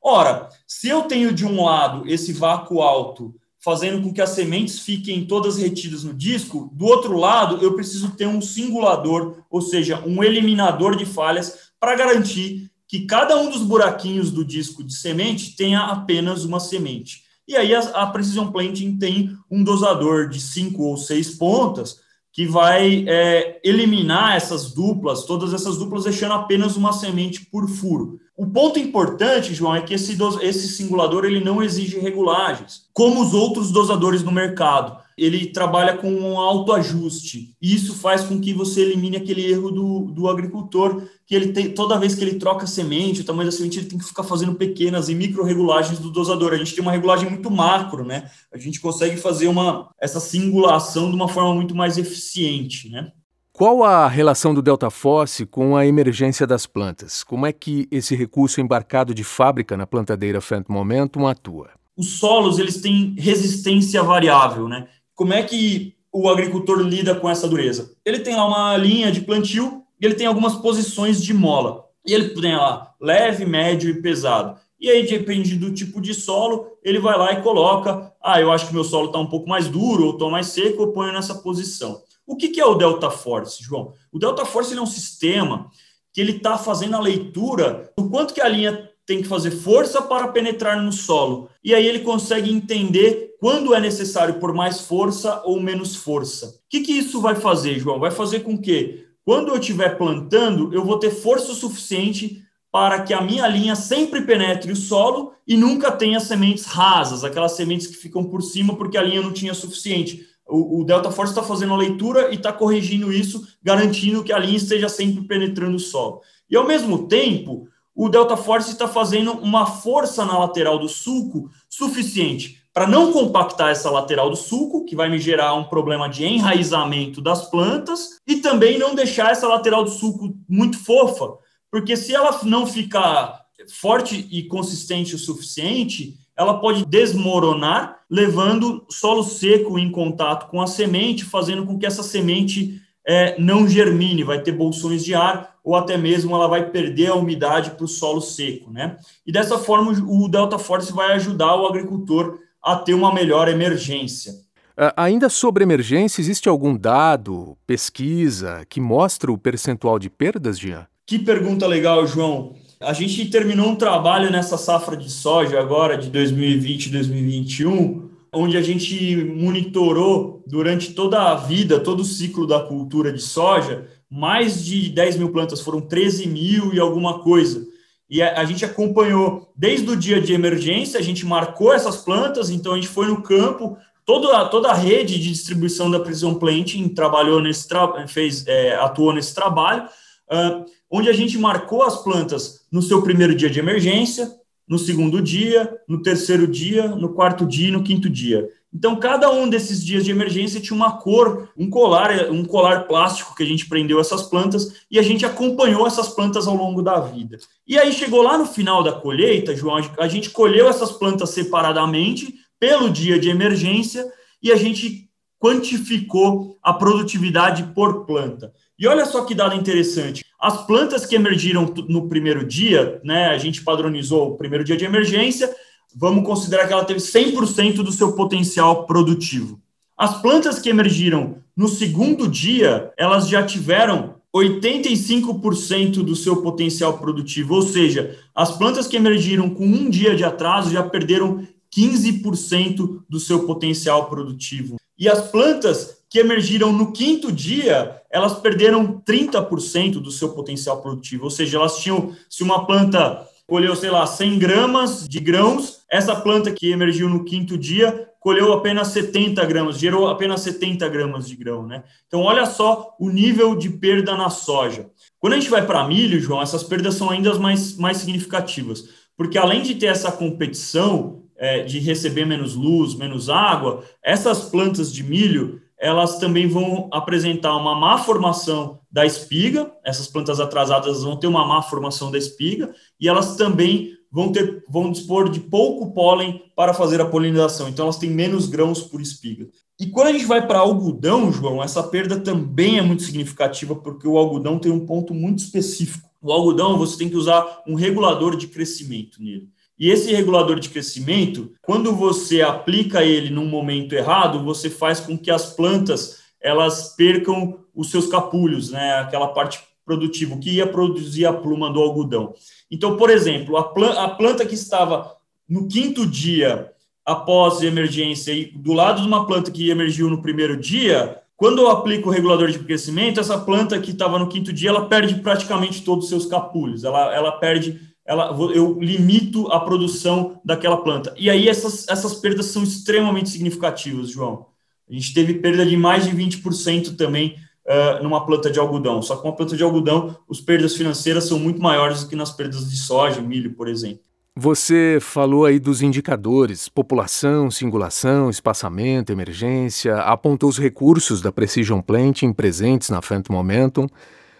Ora, 0.02 0.50
se 0.66 0.88
eu 0.88 1.02
tenho 1.04 1.32
de 1.32 1.46
um 1.46 1.64
lado 1.64 2.06
esse 2.06 2.34
vácuo 2.34 2.82
alto 2.82 3.34
fazendo 3.58 4.02
com 4.02 4.12
que 4.12 4.20
as 4.20 4.30
sementes 4.30 4.80
fiquem 4.80 5.26
todas 5.26 5.56
retidas 5.56 6.04
no 6.04 6.12
disco, 6.12 6.70
do 6.74 6.84
outro 6.84 7.16
lado 7.16 7.64
eu 7.64 7.72
preciso 7.74 8.10
ter 8.10 8.26
um 8.26 8.42
singulador, 8.42 9.42
ou 9.48 9.62
seja, 9.62 10.02
um 10.06 10.22
eliminador 10.22 10.96
de 10.96 11.06
falhas 11.06 11.70
para 11.80 11.96
garantir 11.96 12.70
que 12.88 13.00
cada 13.00 13.36
um 13.36 13.50
dos 13.50 13.62
buraquinhos 13.62 14.30
do 14.30 14.42
disco 14.44 14.82
de 14.82 14.94
semente 14.94 15.54
tenha 15.54 15.80
apenas 15.80 16.44
uma 16.44 16.58
semente. 16.58 17.22
E 17.46 17.54
aí 17.54 17.74
a, 17.74 17.80
a 17.80 18.06
Precision 18.06 18.50
Planting 18.50 18.96
tem 18.96 19.36
um 19.50 19.62
dosador 19.62 20.28
de 20.28 20.40
cinco 20.40 20.84
ou 20.84 20.96
seis 20.96 21.30
pontas 21.30 21.96
que 22.32 22.46
vai 22.46 23.04
é, 23.08 23.60
eliminar 23.64 24.36
essas 24.36 24.72
duplas, 24.72 25.24
todas 25.24 25.52
essas 25.52 25.76
duplas, 25.76 26.04
deixando 26.04 26.34
apenas 26.34 26.76
uma 26.76 26.92
semente 26.92 27.44
por 27.46 27.68
furo. 27.68 28.18
O 28.36 28.46
ponto 28.46 28.78
importante, 28.78 29.54
João, 29.54 29.74
é 29.74 29.82
que 29.82 29.94
esse, 29.94 30.16
esse 30.42 30.68
singulador 30.68 31.24
ele 31.24 31.40
não 31.40 31.62
exige 31.62 31.98
regulagens, 31.98 32.82
como 32.92 33.20
os 33.20 33.34
outros 33.34 33.70
dosadores 33.72 34.22
no 34.22 34.30
mercado 34.30 34.98
ele 35.18 35.46
trabalha 35.46 35.96
com 35.96 36.10
um 36.10 36.38
autoajuste. 36.38 37.54
E 37.60 37.74
isso 37.74 37.94
faz 37.94 38.22
com 38.22 38.40
que 38.40 38.54
você 38.54 38.82
elimine 38.82 39.16
aquele 39.16 39.44
erro 39.50 39.70
do, 39.70 40.00
do 40.12 40.28
agricultor, 40.28 41.02
que 41.26 41.34
ele 41.34 41.52
tem, 41.52 41.70
toda 41.70 41.98
vez 41.98 42.14
que 42.14 42.24
ele 42.24 42.38
troca 42.38 42.66
semente, 42.66 43.20
o 43.20 43.24
tamanho 43.24 43.50
da 43.50 43.56
semente, 43.56 43.80
ele 43.80 43.88
tem 43.88 43.98
que 43.98 44.04
ficar 44.04 44.22
fazendo 44.22 44.54
pequenas 44.54 45.08
e 45.08 45.14
micro 45.14 45.44
regulagens 45.44 45.98
do 45.98 46.10
dosador. 46.10 46.52
A 46.52 46.56
gente 46.56 46.74
tem 46.74 46.82
uma 46.82 46.92
regulagem 46.92 47.28
muito 47.28 47.50
macro, 47.50 48.04
né? 48.04 48.30
A 48.52 48.58
gente 48.58 48.80
consegue 48.80 49.16
fazer 49.16 49.48
uma, 49.48 49.90
essa 50.00 50.20
singulação 50.20 51.10
de 51.10 51.16
uma 51.16 51.28
forma 51.28 51.54
muito 51.54 51.74
mais 51.74 51.98
eficiente, 51.98 52.88
né? 52.88 53.12
Qual 53.58 53.82
a 53.82 54.06
relação 54.06 54.54
do 54.54 54.62
Delta 54.62 54.88
Force 54.88 55.44
com 55.44 55.76
a 55.76 55.84
emergência 55.84 56.46
das 56.46 56.64
plantas? 56.64 57.24
Como 57.24 57.44
é 57.44 57.52
que 57.52 57.88
esse 57.90 58.14
recurso 58.14 58.60
embarcado 58.60 59.12
de 59.12 59.24
fábrica 59.24 59.76
na 59.76 59.84
plantadeira 59.84 60.40
Phantom 60.40 60.72
Momentum 60.72 61.26
atua? 61.26 61.70
Os 61.96 62.20
solos 62.20 62.60
eles 62.60 62.80
têm 62.80 63.16
resistência 63.18 64.00
variável, 64.00 64.68
né? 64.68 64.86
Como 65.18 65.32
é 65.32 65.42
que 65.42 65.96
o 66.12 66.28
agricultor 66.28 66.78
lida 66.80 67.12
com 67.12 67.28
essa 67.28 67.48
dureza? 67.48 67.90
Ele 68.04 68.20
tem 68.20 68.36
lá 68.36 68.46
uma 68.46 68.76
linha 68.76 69.10
de 69.10 69.20
plantio 69.20 69.82
e 70.00 70.06
ele 70.06 70.14
tem 70.14 70.28
algumas 70.28 70.54
posições 70.54 71.20
de 71.20 71.34
mola. 71.34 71.86
E 72.06 72.14
ele 72.14 72.28
tem 72.28 72.54
lá 72.54 72.94
leve, 73.00 73.44
médio 73.44 73.90
e 73.90 74.00
pesado. 74.00 74.56
E 74.80 74.88
aí, 74.88 75.04
depende 75.04 75.56
do 75.56 75.74
tipo 75.74 76.00
de 76.00 76.14
solo, 76.14 76.68
ele 76.84 77.00
vai 77.00 77.18
lá 77.18 77.32
e 77.32 77.42
coloca: 77.42 78.14
ah, 78.22 78.40
eu 78.40 78.52
acho 78.52 78.68
que 78.68 78.72
meu 78.72 78.84
solo 78.84 79.06
está 79.06 79.18
um 79.18 79.26
pouco 79.26 79.48
mais 79.48 79.66
duro 79.66 80.04
ou 80.04 80.12
estou 80.12 80.30
mais 80.30 80.46
seco, 80.46 80.84
eu 80.84 80.92
ponho 80.92 81.12
nessa 81.12 81.34
posição. 81.34 82.00
O 82.24 82.36
que, 82.36 82.50
que 82.50 82.60
é 82.60 82.64
o 82.64 82.76
Delta 82.76 83.10
Force, 83.10 83.60
João? 83.60 83.94
O 84.12 84.20
Delta 84.20 84.44
Force 84.44 84.72
é 84.72 84.80
um 84.80 84.86
sistema 84.86 85.68
que 86.12 86.20
ele 86.20 86.36
está 86.36 86.56
fazendo 86.56 86.94
a 86.94 87.00
leitura 87.00 87.92
do 87.98 88.08
quanto 88.08 88.32
que 88.32 88.40
a 88.40 88.48
linha 88.48 88.87
tem 89.08 89.22
que 89.22 89.28
fazer 89.28 89.50
força 89.50 90.02
para 90.02 90.28
penetrar 90.28 90.80
no 90.80 90.92
solo. 90.92 91.48
E 91.64 91.74
aí 91.74 91.86
ele 91.86 92.00
consegue 92.00 92.52
entender 92.52 93.34
quando 93.40 93.74
é 93.74 93.80
necessário 93.80 94.34
por 94.34 94.52
mais 94.52 94.82
força 94.82 95.42
ou 95.46 95.58
menos 95.58 95.96
força. 95.96 96.46
O 96.46 96.52
que, 96.68 96.82
que 96.82 96.92
isso 96.92 97.20
vai 97.20 97.34
fazer, 97.34 97.78
João? 97.78 97.98
Vai 97.98 98.10
fazer 98.10 98.40
com 98.40 98.58
que, 98.58 99.06
quando 99.24 99.48
eu 99.48 99.58
estiver 99.58 99.96
plantando, 99.96 100.74
eu 100.74 100.84
vou 100.84 100.98
ter 100.98 101.10
força 101.10 101.54
suficiente 101.54 102.42
para 102.70 103.00
que 103.00 103.14
a 103.14 103.22
minha 103.22 103.48
linha 103.48 103.74
sempre 103.74 104.20
penetre 104.20 104.70
o 104.70 104.76
solo 104.76 105.32
e 105.46 105.56
nunca 105.56 105.90
tenha 105.90 106.20
sementes 106.20 106.66
rasas, 106.66 107.24
aquelas 107.24 107.52
sementes 107.52 107.86
que 107.86 107.96
ficam 107.96 108.22
por 108.24 108.42
cima 108.42 108.76
porque 108.76 108.98
a 108.98 109.02
linha 109.02 109.22
não 109.22 109.32
tinha 109.32 109.54
suficiente 109.54 110.28
o, 110.48 110.80
o 110.80 110.84
Delta 110.84 111.10
Force 111.10 111.32
está 111.32 111.42
fazendo 111.42 111.74
a 111.74 111.76
leitura 111.76 112.30
e 112.30 112.36
está 112.36 112.52
corrigindo 112.52 113.12
isso, 113.12 113.46
garantindo 113.62 114.24
que 114.24 114.32
a 114.32 114.38
linha 114.38 114.56
esteja 114.56 114.88
sempre 114.88 115.22
penetrando 115.24 115.76
o 115.76 115.80
solo. 115.80 116.22
E 116.50 116.56
ao 116.56 116.66
mesmo 116.66 117.06
tempo, 117.06 117.68
o 117.98 118.08
Delta 118.08 118.36
Force 118.36 118.70
está 118.70 118.86
fazendo 118.86 119.32
uma 119.32 119.66
força 119.66 120.24
na 120.24 120.38
lateral 120.38 120.78
do 120.78 120.88
sulco 120.88 121.50
suficiente 121.68 122.62
para 122.72 122.86
não 122.86 123.12
compactar 123.12 123.72
essa 123.72 123.90
lateral 123.90 124.30
do 124.30 124.36
sulco, 124.36 124.84
que 124.84 124.94
vai 124.94 125.08
me 125.08 125.18
gerar 125.18 125.54
um 125.54 125.64
problema 125.64 126.08
de 126.08 126.24
enraizamento 126.24 127.20
das 127.20 127.50
plantas, 127.50 128.20
e 128.24 128.36
também 128.36 128.78
não 128.78 128.94
deixar 128.94 129.32
essa 129.32 129.48
lateral 129.48 129.82
do 129.82 129.90
sulco 129.90 130.32
muito 130.48 130.78
fofa, 130.78 131.38
porque 131.72 131.96
se 131.96 132.14
ela 132.14 132.38
não 132.44 132.68
ficar 132.68 133.40
forte 133.68 134.28
e 134.30 134.44
consistente 134.44 135.16
o 135.16 135.18
suficiente, 135.18 136.14
ela 136.36 136.60
pode 136.60 136.86
desmoronar, 136.86 137.98
levando 138.08 138.86
solo 138.88 139.24
seco 139.24 139.76
em 139.76 139.90
contato 139.90 140.48
com 140.48 140.62
a 140.62 140.68
semente, 140.68 141.24
fazendo 141.24 141.66
com 141.66 141.76
que 141.76 141.84
essa 141.84 142.04
semente 142.04 142.80
é, 143.08 143.40
não 143.40 143.66
germine, 143.66 144.22
vai 144.22 144.42
ter 144.42 144.52
bolsões 144.52 145.02
de 145.02 145.14
ar, 145.14 145.56
ou 145.64 145.74
até 145.74 145.96
mesmo 145.96 146.34
ela 146.34 146.46
vai 146.46 146.68
perder 146.68 147.06
a 147.06 147.14
umidade 147.14 147.70
para 147.70 147.84
o 147.86 147.88
solo 147.88 148.20
seco, 148.20 148.70
né? 148.70 148.98
E 149.26 149.32
dessa 149.32 149.56
forma, 149.56 149.92
o 150.06 150.28
Delta 150.28 150.58
Force 150.58 150.92
vai 150.92 151.14
ajudar 151.14 151.56
o 151.56 151.66
agricultor 151.66 152.38
a 152.62 152.76
ter 152.76 152.92
uma 152.92 153.14
melhor 153.14 153.48
emergência. 153.48 154.32
Uh, 154.32 154.92
ainda 154.94 155.30
sobre 155.30 155.64
emergência, 155.64 156.20
existe 156.20 156.50
algum 156.50 156.76
dado, 156.76 157.56
pesquisa, 157.66 158.66
que 158.68 158.78
mostra 158.78 159.32
o 159.32 159.38
percentual 159.38 159.98
de 159.98 160.10
perdas, 160.10 160.58
Jean? 160.58 160.86
Que 161.06 161.18
pergunta 161.18 161.66
legal, 161.66 162.06
João. 162.06 162.56
A 162.78 162.92
gente 162.92 163.24
terminou 163.30 163.70
um 163.70 163.76
trabalho 163.76 164.30
nessa 164.30 164.58
safra 164.58 164.96
de 164.96 165.10
soja 165.10 165.58
agora, 165.58 165.96
de 165.96 166.10
2020 166.10 166.86
e 166.86 166.90
2021, 166.90 168.07
onde 168.32 168.56
a 168.56 168.62
gente 168.62 169.16
monitorou 169.16 170.42
durante 170.46 170.92
toda 170.92 171.30
a 171.30 171.34
vida, 171.34 171.80
todo 171.80 172.00
o 172.00 172.04
ciclo 172.04 172.46
da 172.46 172.60
cultura 172.60 173.12
de 173.12 173.22
soja, 173.22 173.86
mais 174.10 174.64
de 174.64 174.88
10 174.90 175.16
mil 175.16 175.30
plantas, 175.30 175.60
foram 175.60 175.80
13 175.80 176.26
mil 176.26 176.72
e 176.72 176.80
alguma 176.80 177.20
coisa. 177.20 177.66
E 178.10 178.22
a, 178.22 178.44
gente 178.44 178.64
acompanhou 178.64 179.52
desde 179.54 179.90
o 179.90 179.96
dia 179.96 180.20
de 180.20 180.32
emergência, 180.32 180.98
a 180.98 181.02
gente 181.02 181.26
marcou 181.26 181.74
essas 181.74 181.98
plantas, 181.98 182.48
então 182.48 182.72
a 182.72 182.76
gente 182.76 182.88
foi 182.88 183.06
no 183.06 183.22
campo, 183.22 183.76
toda, 184.06 184.46
toda 184.46 184.70
a 184.70 184.74
rede 184.74 185.18
de 185.18 185.30
distribuição 185.30 185.90
da 185.90 186.00
Precision 186.00 186.34
Planting 186.34 186.88
trabalhou 186.88 187.42
nesse 187.42 187.68
fez, 188.06 188.46
é, 188.46 188.76
atuou 188.76 189.12
nesse 189.12 189.34
trabalho. 189.34 189.86
Uh, 190.30 190.64
onde 190.90 191.08
a 191.08 191.12
gente 191.12 191.36
marcou 191.38 191.82
as 191.82 192.02
plantas 192.02 192.66
no 192.72 192.80
seu 192.80 193.02
primeiro 193.02 193.34
dia 193.34 193.50
de 193.50 193.58
emergência, 193.58 194.30
no 194.68 194.78
segundo 194.78 195.22
dia, 195.22 195.72
no 195.88 196.02
terceiro 196.02 196.46
dia, 196.46 196.88
no 196.88 197.14
quarto 197.14 197.46
dia 197.46 197.68
e 197.68 197.72
no 197.72 197.82
quinto 197.82 198.08
dia. 198.08 198.48
Então, 198.72 198.96
cada 198.96 199.30
um 199.30 199.48
desses 199.48 199.82
dias 199.82 200.04
de 200.04 200.10
emergência 200.10 200.60
tinha 200.60 200.76
uma 200.76 200.98
cor, 200.98 201.48
um 201.56 201.70
colar, 201.70 202.30
um 202.30 202.44
colar 202.44 202.86
plástico 202.86 203.34
que 203.34 203.42
a 203.42 203.46
gente 203.46 203.66
prendeu 203.66 203.98
essas 203.98 204.24
plantas 204.24 204.84
e 204.90 204.98
a 204.98 205.02
gente 205.02 205.24
acompanhou 205.24 205.86
essas 205.86 206.10
plantas 206.10 206.46
ao 206.46 206.54
longo 206.54 206.82
da 206.82 207.00
vida. 207.00 207.38
E 207.66 207.78
aí 207.78 207.92
chegou 207.92 208.22
lá 208.22 208.36
no 208.36 208.44
final 208.44 208.82
da 208.82 208.92
colheita, 208.92 209.56
João, 209.56 209.80
a 209.98 210.08
gente 210.08 210.30
colheu 210.30 210.68
essas 210.68 210.92
plantas 210.92 211.30
separadamente 211.30 212.34
pelo 212.60 212.90
dia 212.90 213.18
de 213.18 213.30
emergência 213.30 214.06
e 214.42 214.52
a 214.52 214.56
gente 214.56 215.08
quantificou 215.40 216.58
a 216.62 216.72
produtividade 216.72 217.72
por 217.74 218.04
planta. 218.04 218.52
E 218.78 218.86
olha 218.86 219.04
só 219.04 219.24
que 219.24 219.34
dado 219.34 219.56
interessante. 219.56 220.24
As 220.40 220.64
plantas 220.66 221.04
que 221.04 221.16
emergiram 221.16 221.74
no 221.88 222.08
primeiro 222.08 222.46
dia, 222.46 223.00
né, 223.02 223.26
a 223.26 223.38
gente 223.38 223.62
padronizou 223.62 224.28
o 224.28 224.36
primeiro 224.36 224.62
dia 224.62 224.76
de 224.76 224.84
emergência, 224.84 225.52
vamos 225.94 226.24
considerar 226.24 226.66
que 226.66 226.72
ela 226.72 226.84
teve 226.84 227.00
100% 227.00 227.76
do 227.76 227.90
seu 227.90 228.12
potencial 228.12 228.86
produtivo. 228.86 229.60
As 229.96 230.22
plantas 230.22 230.60
que 230.60 230.70
emergiram 230.70 231.38
no 231.56 231.66
segundo 231.66 232.28
dia, 232.28 232.92
elas 232.96 233.28
já 233.28 233.42
tiveram 233.42 234.14
85% 234.32 236.04
do 236.04 236.14
seu 236.14 236.36
potencial 236.40 236.98
produtivo, 236.98 237.54
ou 237.54 237.62
seja, 237.62 238.16
as 238.32 238.56
plantas 238.56 238.86
que 238.86 238.96
emergiram 238.96 239.50
com 239.50 239.64
um 239.64 239.90
dia 239.90 240.14
de 240.14 240.22
atraso 240.22 240.70
já 240.70 240.84
perderam 240.84 241.44
15% 241.76 243.02
do 243.08 243.18
seu 243.18 243.44
potencial 243.44 244.08
produtivo. 244.08 244.76
E 244.96 245.08
as 245.08 245.30
plantas 245.30 245.97
que 246.10 246.18
emergiram 246.18 246.72
no 246.72 246.92
quinto 246.92 247.30
dia, 247.30 248.00
elas 248.10 248.38
perderam 248.40 249.02
30% 249.06 249.94
do 249.94 250.10
seu 250.10 250.30
potencial 250.30 250.80
produtivo. 250.80 251.24
Ou 251.24 251.30
seja, 251.30 251.58
elas 251.58 251.78
tinham, 251.78 252.14
se 252.30 252.42
uma 252.42 252.66
planta 252.66 253.26
colheu, 253.46 253.74
sei 253.74 253.90
lá, 253.90 254.06
100 254.06 254.38
gramas 254.38 255.08
de 255.08 255.20
grãos, 255.20 255.80
essa 255.90 256.14
planta 256.16 256.52
que 256.52 256.70
emergiu 256.70 257.08
no 257.08 257.24
quinto 257.24 257.56
dia 257.56 258.08
colheu 258.20 258.52
apenas 258.52 258.88
70 258.88 259.44
gramas, 259.46 259.78
gerou 259.78 260.08
apenas 260.08 260.40
70 260.40 260.86
gramas 260.88 261.28
de 261.28 261.36
grão, 261.36 261.66
né? 261.66 261.84
Então, 262.06 262.20
olha 262.20 262.44
só 262.46 262.94
o 262.98 263.08
nível 263.08 263.54
de 263.54 263.70
perda 263.70 264.16
na 264.16 264.28
soja. 264.28 264.90
Quando 265.18 265.34
a 265.34 265.36
gente 265.36 265.48
vai 265.48 265.64
para 265.64 265.86
milho, 265.86 266.20
João, 266.20 266.42
essas 266.42 266.62
perdas 266.62 266.94
são 266.94 267.10
ainda 267.10 267.38
mais, 267.38 267.76
mais 267.76 267.98
significativas, 267.98 268.84
porque 269.16 269.38
além 269.38 269.62
de 269.62 269.76
ter 269.76 269.86
essa 269.86 270.12
competição 270.12 271.22
é, 271.36 271.62
de 271.62 271.78
receber 271.78 272.26
menos 272.26 272.54
luz, 272.54 272.94
menos 272.94 273.30
água, 273.30 273.84
essas 274.02 274.44
plantas 274.44 274.92
de 274.92 275.02
milho 275.02 275.62
elas 275.80 276.18
também 276.18 276.48
vão 276.48 276.88
apresentar 276.92 277.56
uma 277.56 277.74
má 277.74 277.98
formação 277.98 278.80
da 278.90 279.06
espiga, 279.06 279.72
essas 279.84 280.08
plantas 280.08 280.40
atrasadas 280.40 281.02
vão 281.02 281.16
ter 281.16 281.26
uma 281.26 281.46
má 281.46 281.62
formação 281.62 282.10
da 282.10 282.18
espiga, 282.18 282.74
e 283.00 283.08
elas 283.08 283.36
também 283.36 283.92
vão, 284.10 284.32
ter, 284.32 284.64
vão 284.68 284.90
dispor 284.90 285.28
de 285.28 285.40
pouco 285.40 285.92
pólen 285.92 286.42
para 286.56 286.74
fazer 286.74 287.00
a 287.00 287.06
polinização, 287.06 287.68
então 287.68 287.84
elas 287.84 287.98
têm 287.98 288.10
menos 288.10 288.46
grãos 288.46 288.82
por 288.82 289.00
espiga. 289.00 289.48
E 289.80 289.86
quando 289.86 290.08
a 290.08 290.12
gente 290.12 290.24
vai 290.24 290.44
para 290.44 290.58
algodão, 290.58 291.30
João, 291.30 291.62
essa 291.62 291.82
perda 291.82 292.18
também 292.18 292.78
é 292.78 292.82
muito 292.82 293.04
significativa, 293.04 293.76
porque 293.76 294.08
o 294.08 294.18
algodão 294.18 294.58
tem 294.58 294.72
um 294.72 294.84
ponto 294.84 295.14
muito 295.14 295.38
específico. 295.38 296.08
O 296.20 296.32
algodão, 296.32 296.76
você 296.76 296.98
tem 296.98 297.08
que 297.08 297.16
usar 297.16 297.62
um 297.64 297.76
regulador 297.76 298.36
de 298.36 298.48
crescimento 298.48 299.22
nele. 299.22 299.48
E 299.78 299.90
esse 299.90 300.12
regulador 300.12 300.58
de 300.58 300.68
crescimento, 300.68 301.52
quando 301.62 301.94
você 301.94 302.42
aplica 302.42 303.04
ele 303.04 303.30
num 303.30 303.46
momento 303.46 303.94
errado, 303.94 304.44
você 304.44 304.68
faz 304.68 304.98
com 305.00 305.16
que 305.16 305.30
as 305.30 305.54
plantas 305.54 306.18
elas 306.40 306.94
percam 306.96 307.60
os 307.74 307.90
seus 307.90 308.06
capulhos, 308.06 308.70
né? 308.70 308.94
Aquela 308.94 309.28
parte 309.28 309.60
produtiva 309.84 310.36
que 310.36 310.50
ia 310.50 310.66
produzir 310.66 311.24
a 311.26 311.32
pluma 311.32 311.72
do 311.72 311.80
algodão. 311.80 312.34
Então, 312.70 312.96
por 312.96 313.08
exemplo, 313.08 313.56
a, 313.56 314.04
a 314.04 314.08
planta 314.08 314.44
que 314.44 314.54
estava 314.54 315.16
no 315.48 315.66
quinto 315.66 316.06
dia 316.06 316.70
após 317.06 317.62
emergência 317.62 318.32
e 318.32 318.46
do 318.46 318.74
lado 318.74 319.00
de 319.00 319.08
uma 319.08 319.26
planta 319.26 319.50
que 319.50 319.70
emergiu 319.70 320.10
no 320.10 320.20
primeiro 320.20 320.58
dia, 320.58 321.22
quando 321.36 321.62
eu 321.62 321.70
aplico 321.70 322.08
o 322.08 322.12
regulador 322.12 322.50
de 322.50 322.58
crescimento, 322.58 323.18
essa 323.18 323.38
planta 323.38 323.80
que 323.80 323.92
estava 323.92 324.18
no 324.18 324.28
quinto 324.28 324.52
dia, 324.52 324.68
ela 324.68 324.86
perde 324.86 325.14
praticamente 325.14 325.82
todos 325.82 326.04
os 326.04 326.10
seus 326.10 326.26
capulhos, 326.26 326.84
ela, 326.84 327.14
ela 327.14 327.32
perde 327.32 327.80
ela, 328.08 328.34
eu 328.54 328.78
limito 328.80 329.52
a 329.52 329.60
produção 329.60 330.40
daquela 330.42 330.78
planta. 330.78 331.14
E 331.18 331.28
aí 331.28 331.46
essas, 331.46 331.86
essas 331.88 332.14
perdas 332.14 332.46
são 332.46 332.62
extremamente 332.62 333.28
significativas, 333.28 334.08
João. 334.08 334.46
A 334.88 334.94
gente 334.94 335.12
teve 335.12 335.34
perda 335.34 335.66
de 335.66 335.76
mais 335.76 336.06
de 336.06 336.16
20% 336.16 336.96
também 336.96 337.36
uh, 337.66 338.02
numa 338.02 338.24
planta 338.24 338.50
de 338.50 338.58
algodão. 338.58 339.02
Só 339.02 339.14
que 339.14 339.26
uma 339.26 339.36
planta 339.36 339.54
de 339.54 339.62
algodão, 339.62 340.16
as 340.30 340.40
perdas 340.40 340.74
financeiras 340.74 341.24
são 341.24 341.38
muito 341.38 341.60
maiores 341.60 342.02
do 342.02 342.08
que 342.08 342.16
nas 342.16 342.32
perdas 342.32 342.70
de 342.70 342.78
soja, 342.78 343.20
milho, 343.20 343.52
por 343.52 343.68
exemplo. 343.68 344.00
Você 344.34 344.98
falou 345.02 345.44
aí 345.44 345.58
dos 345.58 345.82
indicadores, 345.82 346.66
população, 346.66 347.50
singulação, 347.50 348.30
espaçamento, 348.30 349.12
emergência, 349.12 349.96
apontou 349.96 350.48
os 350.48 350.58
recursos 350.58 351.20
da 351.20 351.30
Precision 351.30 351.82
Planting 351.82 352.32
presentes 352.32 352.88
na 352.88 353.02
Phantom 353.02 353.34
Momentum. 353.34 353.86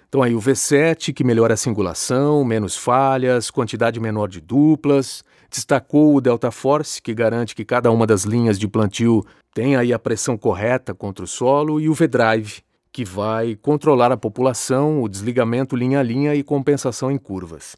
Então 0.09 0.23
aí 0.23 0.35
o 0.35 0.41
V7, 0.41 1.13
que 1.13 1.23
melhora 1.23 1.53
a 1.53 1.57
singulação, 1.57 2.43
menos 2.43 2.75
falhas, 2.75 3.51
quantidade 3.51 4.01
menor 4.01 4.27
de 4.27 4.41
duplas. 4.41 5.23
Destacou 5.51 6.15
o 6.15 6.21
Delta 6.21 6.51
Force, 6.51 7.01
que 7.01 7.13
garante 7.13 7.55
que 7.55 7.63
cada 7.63 7.91
uma 7.91 8.07
das 8.07 8.25
linhas 8.25 8.59
de 8.59 8.67
plantio 8.67 9.23
tenha 9.53 9.81
aí 9.81 9.93
a 9.93 9.99
pressão 9.99 10.39
correta 10.39 10.95
contra 10.95 11.25
o 11.25 11.29
solo. 11.29 11.79
E 11.79 11.91
o 11.91 11.95
V-Drive, 11.95 12.63
que 12.91 13.05
vai 13.05 13.55
controlar 13.55 14.11
a 14.11 14.17
população, 14.17 15.03
o 15.03 15.09
desligamento 15.09 15.77
linha 15.77 16.01
a 16.01 16.03
linha 16.03 16.35
e 16.35 16.43
compensação 16.43 17.11
em 17.11 17.19
curvas. 17.19 17.77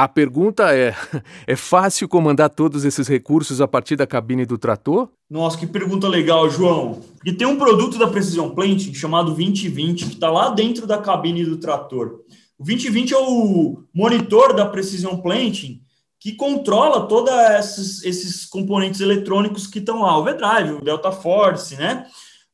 A 0.00 0.06
pergunta 0.06 0.72
é: 0.72 0.94
é 1.44 1.56
fácil 1.56 2.06
comandar 2.06 2.50
todos 2.50 2.84
esses 2.84 3.08
recursos 3.08 3.60
a 3.60 3.66
partir 3.66 3.96
da 3.96 4.06
cabine 4.06 4.46
do 4.46 4.56
trator? 4.56 5.08
Nossa, 5.28 5.58
que 5.58 5.66
pergunta 5.66 6.06
legal, 6.06 6.48
João. 6.48 7.00
E 7.24 7.32
tem 7.32 7.48
um 7.48 7.58
produto 7.58 7.98
da 7.98 8.06
Precision 8.06 8.50
Planting 8.50 8.94
chamado 8.94 9.34
2020 9.34 10.06
que 10.06 10.14
está 10.14 10.30
lá 10.30 10.50
dentro 10.50 10.86
da 10.86 10.98
cabine 10.98 11.44
do 11.44 11.56
trator. 11.56 12.20
O 12.56 12.64
2020 12.64 13.12
é 13.12 13.18
o 13.18 13.82
monitor 13.92 14.54
da 14.54 14.66
Precision 14.66 15.16
Planting 15.16 15.82
que 16.20 16.32
controla 16.32 17.08
todos 17.08 17.32
esses, 17.58 18.04
esses 18.04 18.46
componentes 18.46 19.00
eletrônicos 19.00 19.66
que 19.66 19.80
estão 19.80 20.02
lá. 20.02 20.16
O 20.16 20.22
V-Drive, 20.22 20.74
o 20.74 20.80
Delta 20.80 21.10
Force, 21.10 21.74
né? 21.74 22.06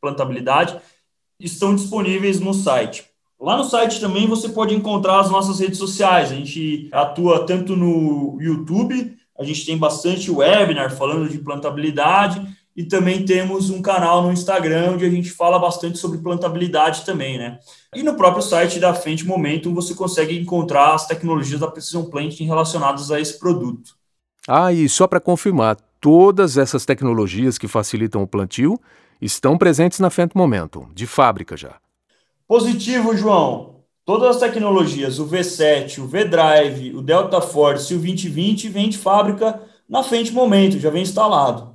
plantabilidade, 0.00 0.76
estão 1.38 1.72
disponíveis 1.72 2.40
no 2.40 2.52
site. 2.52 3.04
Lá 3.38 3.56
no 3.56 3.62
site 3.62 4.00
também 4.00 4.26
você 4.26 4.48
pode 4.48 4.74
encontrar 4.74 5.20
as 5.20 5.30
nossas 5.30 5.60
redes 5.60 5.78
sociais. 5.78 6.32
A 6.32 6.34
gente 6.34 6.88
atua 6.90 7.46
tanto 7.46 7.76
no 7.76 8.36
YouTube, 8.40 9.16
a 9.38 9.44
gente 9.44 9.64
tem 9.64 9.78
bastante 9.78 10.32
webinar 10.32 10.90
falando 10.90 11.28
de 11.28 11.38
plantabilidade 11.38 12.44
e 12.80 12.84
também 12.86 13.26
temos 13.26 13.68
um 13.68 13.82
canal 13.82 14.22
no 14.22 14.32
Instagram 14.32 14.92
onde 14.92 15.04
a 15.04 15.10
gente 15.10 15.30
fala 15.30 15.58
bastante 15.58 15.98
sobre 15.98 16.16
plantabilidade 16.16 17.04
também, 17.04 17.36
né? 17.36 17.58
E 17.94 18.02
no 18.02 18.14
próprio 18.14 18.42
site 18.42 18.80
da 18.80 18.94
Frente 18.94 19.26
Momentum 19.26 19.74
você 19.74 19.94
consegue 19.94 20.38
encontrar 20.38 20.94
as 20.94 21.06
tecnologias 21.06 21.60
da 21.60 21.70
Precision 21.70 22.06
Planting 22.06 22.44
relacionadas 22.44 23.10
a 23.10 23.20
esse 23.20 23.38
produto. 23.38 23.94
Ah, 24.48 24.72
e 24.72 24.88
só 24.88 25.06
para 25.06 25.20
confirmar, 25.20 25.76
todas 26.00 26.56
essas 26.56 26.86
tecnologias 26.86 27.58
que 27.58 27.68
facilitam 27.68 28.22
o 28.22 28.26
plantio 28.26 28.80
estão 29.20 29.58
presentes 29.58 29.98
na 29.98 30.08
Fendt 30.08 30.34
Momentum, 30.34 30.88
de 30.94 31.06
fábrica 31.06 31.58
já. 31.58 31.74
Positivo, 32.48 33.14
João. 33.14 33.84
Todas 34.06 34.36
as 34.36 34.40
tecnologias, 34.40 35.18
o 35.18 35.26
V7, 35.26 35.98
o 35.98 36.06
V-Drive, 36.06 36.94
o 36.96 37.02
Delta 37.02 37.42
Force 37.42 37.92
e 37.92 37.96
o 37.96 38.00
2020 38.00 38.70
vêm 38.70 38.88
de 38.88 38.96
fábrica 38.96 39.60
na 39.86 40.02
Fendt 40.02 40.32
Momentum, 40.32 40.78
já 40.78 40.88
vem 40.88 41.02
instalado. 41.02 41.69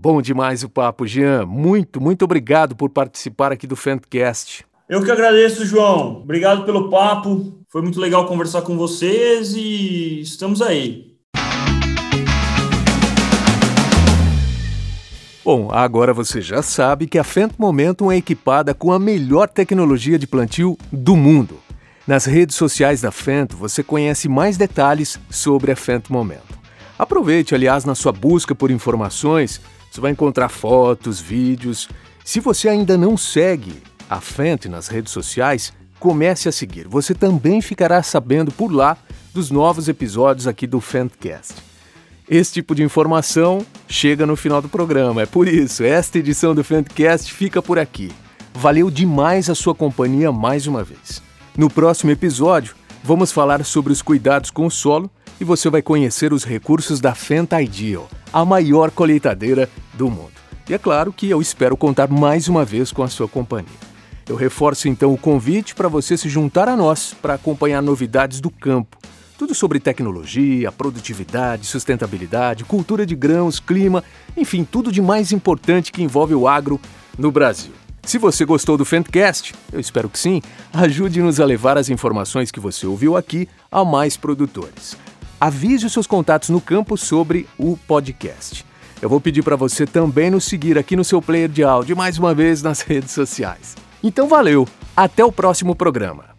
Bom 0.00 0.22
demais 0.22 0.62
o 0.62 0.68
papo, 0.68 1.04
Jean. 1.08 1.44
Muito, 1.44 2.00
muito 2.00 2.24
obrigado 2.24 2.76
por 2.76 2.88
participar 2.88 3.50
aqui 3.50 3.66
do 3.66 3.74
Fantcast. 3.74 4.64
Eu 4.88 5.02
que 5.02 5.10
agradeço, 5.10 5.66
João. 5.66 6.20
Obrigado 6.22 6.64
pelo 6.64 6.88
papo. 6.88 7.58
Foi 7.68 7.82
muito 7.82 7.98
legal 7.98 8.24
conversar 8.28 8.62
com 8.62 8.76
vocês 8.76 9.54
e 9.56 10.20
estamos 10.20 10.62
aí. 10.62 11.16
Bom, 15.44 15.68
agora 15.72 16.14
você 16.14 16.40
já 16.40 16.62
sabe 16.62 17.08
que 17.08 17.18
a 17.18 17.24
Fent 17.24 17.54
Momentum 17.58 18.12
é 18.12 18.16
equipada 18.18 18.72
com 18.72 18.92
a 18.92 19.00
melhor 19.00 19.48
tecnologia 19.48 20.16
de 20.16 20.28
plantio 20.28 20.78
do 20.92 21.16
mundo. 21.16 21.58
Nas 22.06 22.24
redes 22.24 22.54
sociais 22.54 23.00
da 23.00 23.10
Fent 23.10 23.52
você 23.52 23.82
conhece 23.82 24.28
mais 24.28 24.56
detalhes 24.56 25.18
sobre 25.28 25.72
a 25.72 25.76
Fent 25.76 26.08
Momentum. 26.08 26.56
Aproveite, 26.96 27.52
aliás, 27.52 27.84
na 27.84 27.96
sua 27.96 28.12
busca 28.12 28.54
por 28.54 28.70
informações 28.70 29.60
você 29.90 30.00
vai 30.00 30.12
encontrar 30.12 30.48
fotos, 30.48 31.20
vídeos. 31.20 31.88
Se 32.24 32.40
você 32.40 32.68
ainda 32.68 32.96
não 32.96 33.16
segue 33.16 33.82
a 34.08 34.20
Fenty 34.20 34.68
nas 34.68 34.88
redes 34.88 35.12
sociais, 35.12 35.72
comece 35.98 36.48
a 36.48 36.52
seguir. 36.52 36.86
Você 36.88 37.14
também 37.14 37.60
ficará 37.60 38.02
sabendo 38.02 38.50
por 38.52 38.72
lá 38.72 38.96
dos 39.32 39.50
novos 39.50 39.88
episódios 39.88 40.46
aqui 40.46 40.66
do 40.66 40.80
Fentcast. 40.80 41.54
Esse 42.28 42.52
tipo 42.52 42.74
de 42.74 42.82
informação 42.82 43.64
chega 43.88 44.26
no 44.26 44.36
final 44.36 44.60
do 44.60 44.68
programa. 44.68 45.22
É 45.22 45.26
por 45.26 45.48
isso, 45.48 45.82
esta 45.82 46.18
edição 46.18 46.54
do 46.54 46.62
Fentcast 46.62 47.32
fica 47.32 47.62
por 47.62 47.78
aqui. 47.78 48.12
Valeu 48.52 48.90
demais 48.90 49.48
a 49.48 49.54
sua 49.54 49.74
companhia 49.74 50.30
mais 50.30 50.66
uma 50.66 50.84
vez. 50.84 51.22
No 51.56 51.70
próximo 51.70 52.10
episódio, 52.10 52.74
vamos 53.02 53.32
falar 53.32 53.64
sobre 53.64 53.92
os 53.92 54.02
cuidados 54.02 54.50
com 54.50 54.66
o 54.66 54.70
solo 54.70 55.10
e 55.40 55.44
você 55.44 55.70
vai 55.70 55.82
conhecer 55.82 56.32
os 56.32 56.44
recursos 56.44 57.00
da 57.00 57.14
Fenta 57.14 57.60
Ideal, 57.62 58.08
a 58.32 58.44
maior 58.44 58.90
colheitadeira 58.90 59.68
do 59.94 60.10
mundo. 60.10 60.32
E 60.68 60.74
é 60.74 60.78
claro 60.78 61.12
que 61.12 61.30
eu 61.30 61.40
espero 61.40 61.76
contar 61.76 62.08
mais 62.08 62.48
uma 62.48 62.64
vez 62.64 62.92
com 62.92 63.02
a 63.02 63.08
sua 63.08 63.28
companhia. 63.28 63.88
Eu 64.28 64.36
reforço 64.36 64.88
então 64.88 65.12
o 65.12 65.18
convite 65.18 65.74
para 65.74 65.88
você 65.88 66.16
se 66.16 66.28
juntar 66.28 66.68
a 66.68 66.76
nós 66.76 67.14
para 67.22 67.34
acompanhar 67.34 67.80
novidades 67.80 68.40
do 68.40 68.50
campo. 68.50 68.98
Tudo 69.38 69.54
sobre 69.54 69.80
tecnologia, 69.80 70.70
produtividade, 70.70 71.64
sustentabilidade, 71.66 72.64
cultura 72.64 73.06
de 73.06 73.14
grãos, 73.14 73.60
clima, 73.60 74.04
enfim, 74.36 74.64
tudo 74.64 74.92
de 74.92 75.00
mais 75.00 75.32
importante 75.32 75.92
que 75.92 76.02
envolve 76.02 76.34
o 76.34 76.46
agro 76.46 76.78
no 77.16 77.30
Brasil. 77.30 77.72
Se 78.02 78.18
você 78.18 78.44
gostou 78.44 78.76
do 78.76 78.84
Fentcast, 78.84 79.54
eu 79.72 79.78
espero 79.78 80.08
que 80.08 80.18
sim, 80.18 80.42
ajude-nos 80.72 81.40
a 81.40 81.44
levar 81.44 81.78
as 81.78 81.88
informações 81.88 82.50
que 82.50 82.58
você 82.58 82.86
ouviu 82.86 83.16
aqui 83.16 83.48
a 83.70 83.84
mais 83.84 84.16
produtores 84.16 84.96
avise 85.40 85.86
os 85.86 85.92
seus 85.92 86.06
contatos 86.06 86.48
no 86.48 86.60
campo 86.60 86.96
sobre 86.96 87.48
o 87.58 87.76
podcast. 87.76 88.64
Eu 89.00 89.08
vou 89.08 89.20
pedir 89.20 89.42
para 89.42 89.56
você 89.56 89.86
também 89.86 90.30
nos 90.30 90.44
seguir 90.44 90.76
aqui 90.76 90.96
no 90.96 91.04
seu 91.04 91.22
player 91.22 91.48
de 91.48 91.62
áudio 91.62 91.96
mais 91.96 92.18
uma 92.18 92.34
vez 92.34 92.62
nas 92.62 92.80
redes 92.82 93.12
sociais. 93.12 93.76
Então 94.02 94.28
valeu, 94.28 94.66
até 94.96 95.24
o 95.24 95.32
próximo 95.32 95.74
programa. 95.74 96.37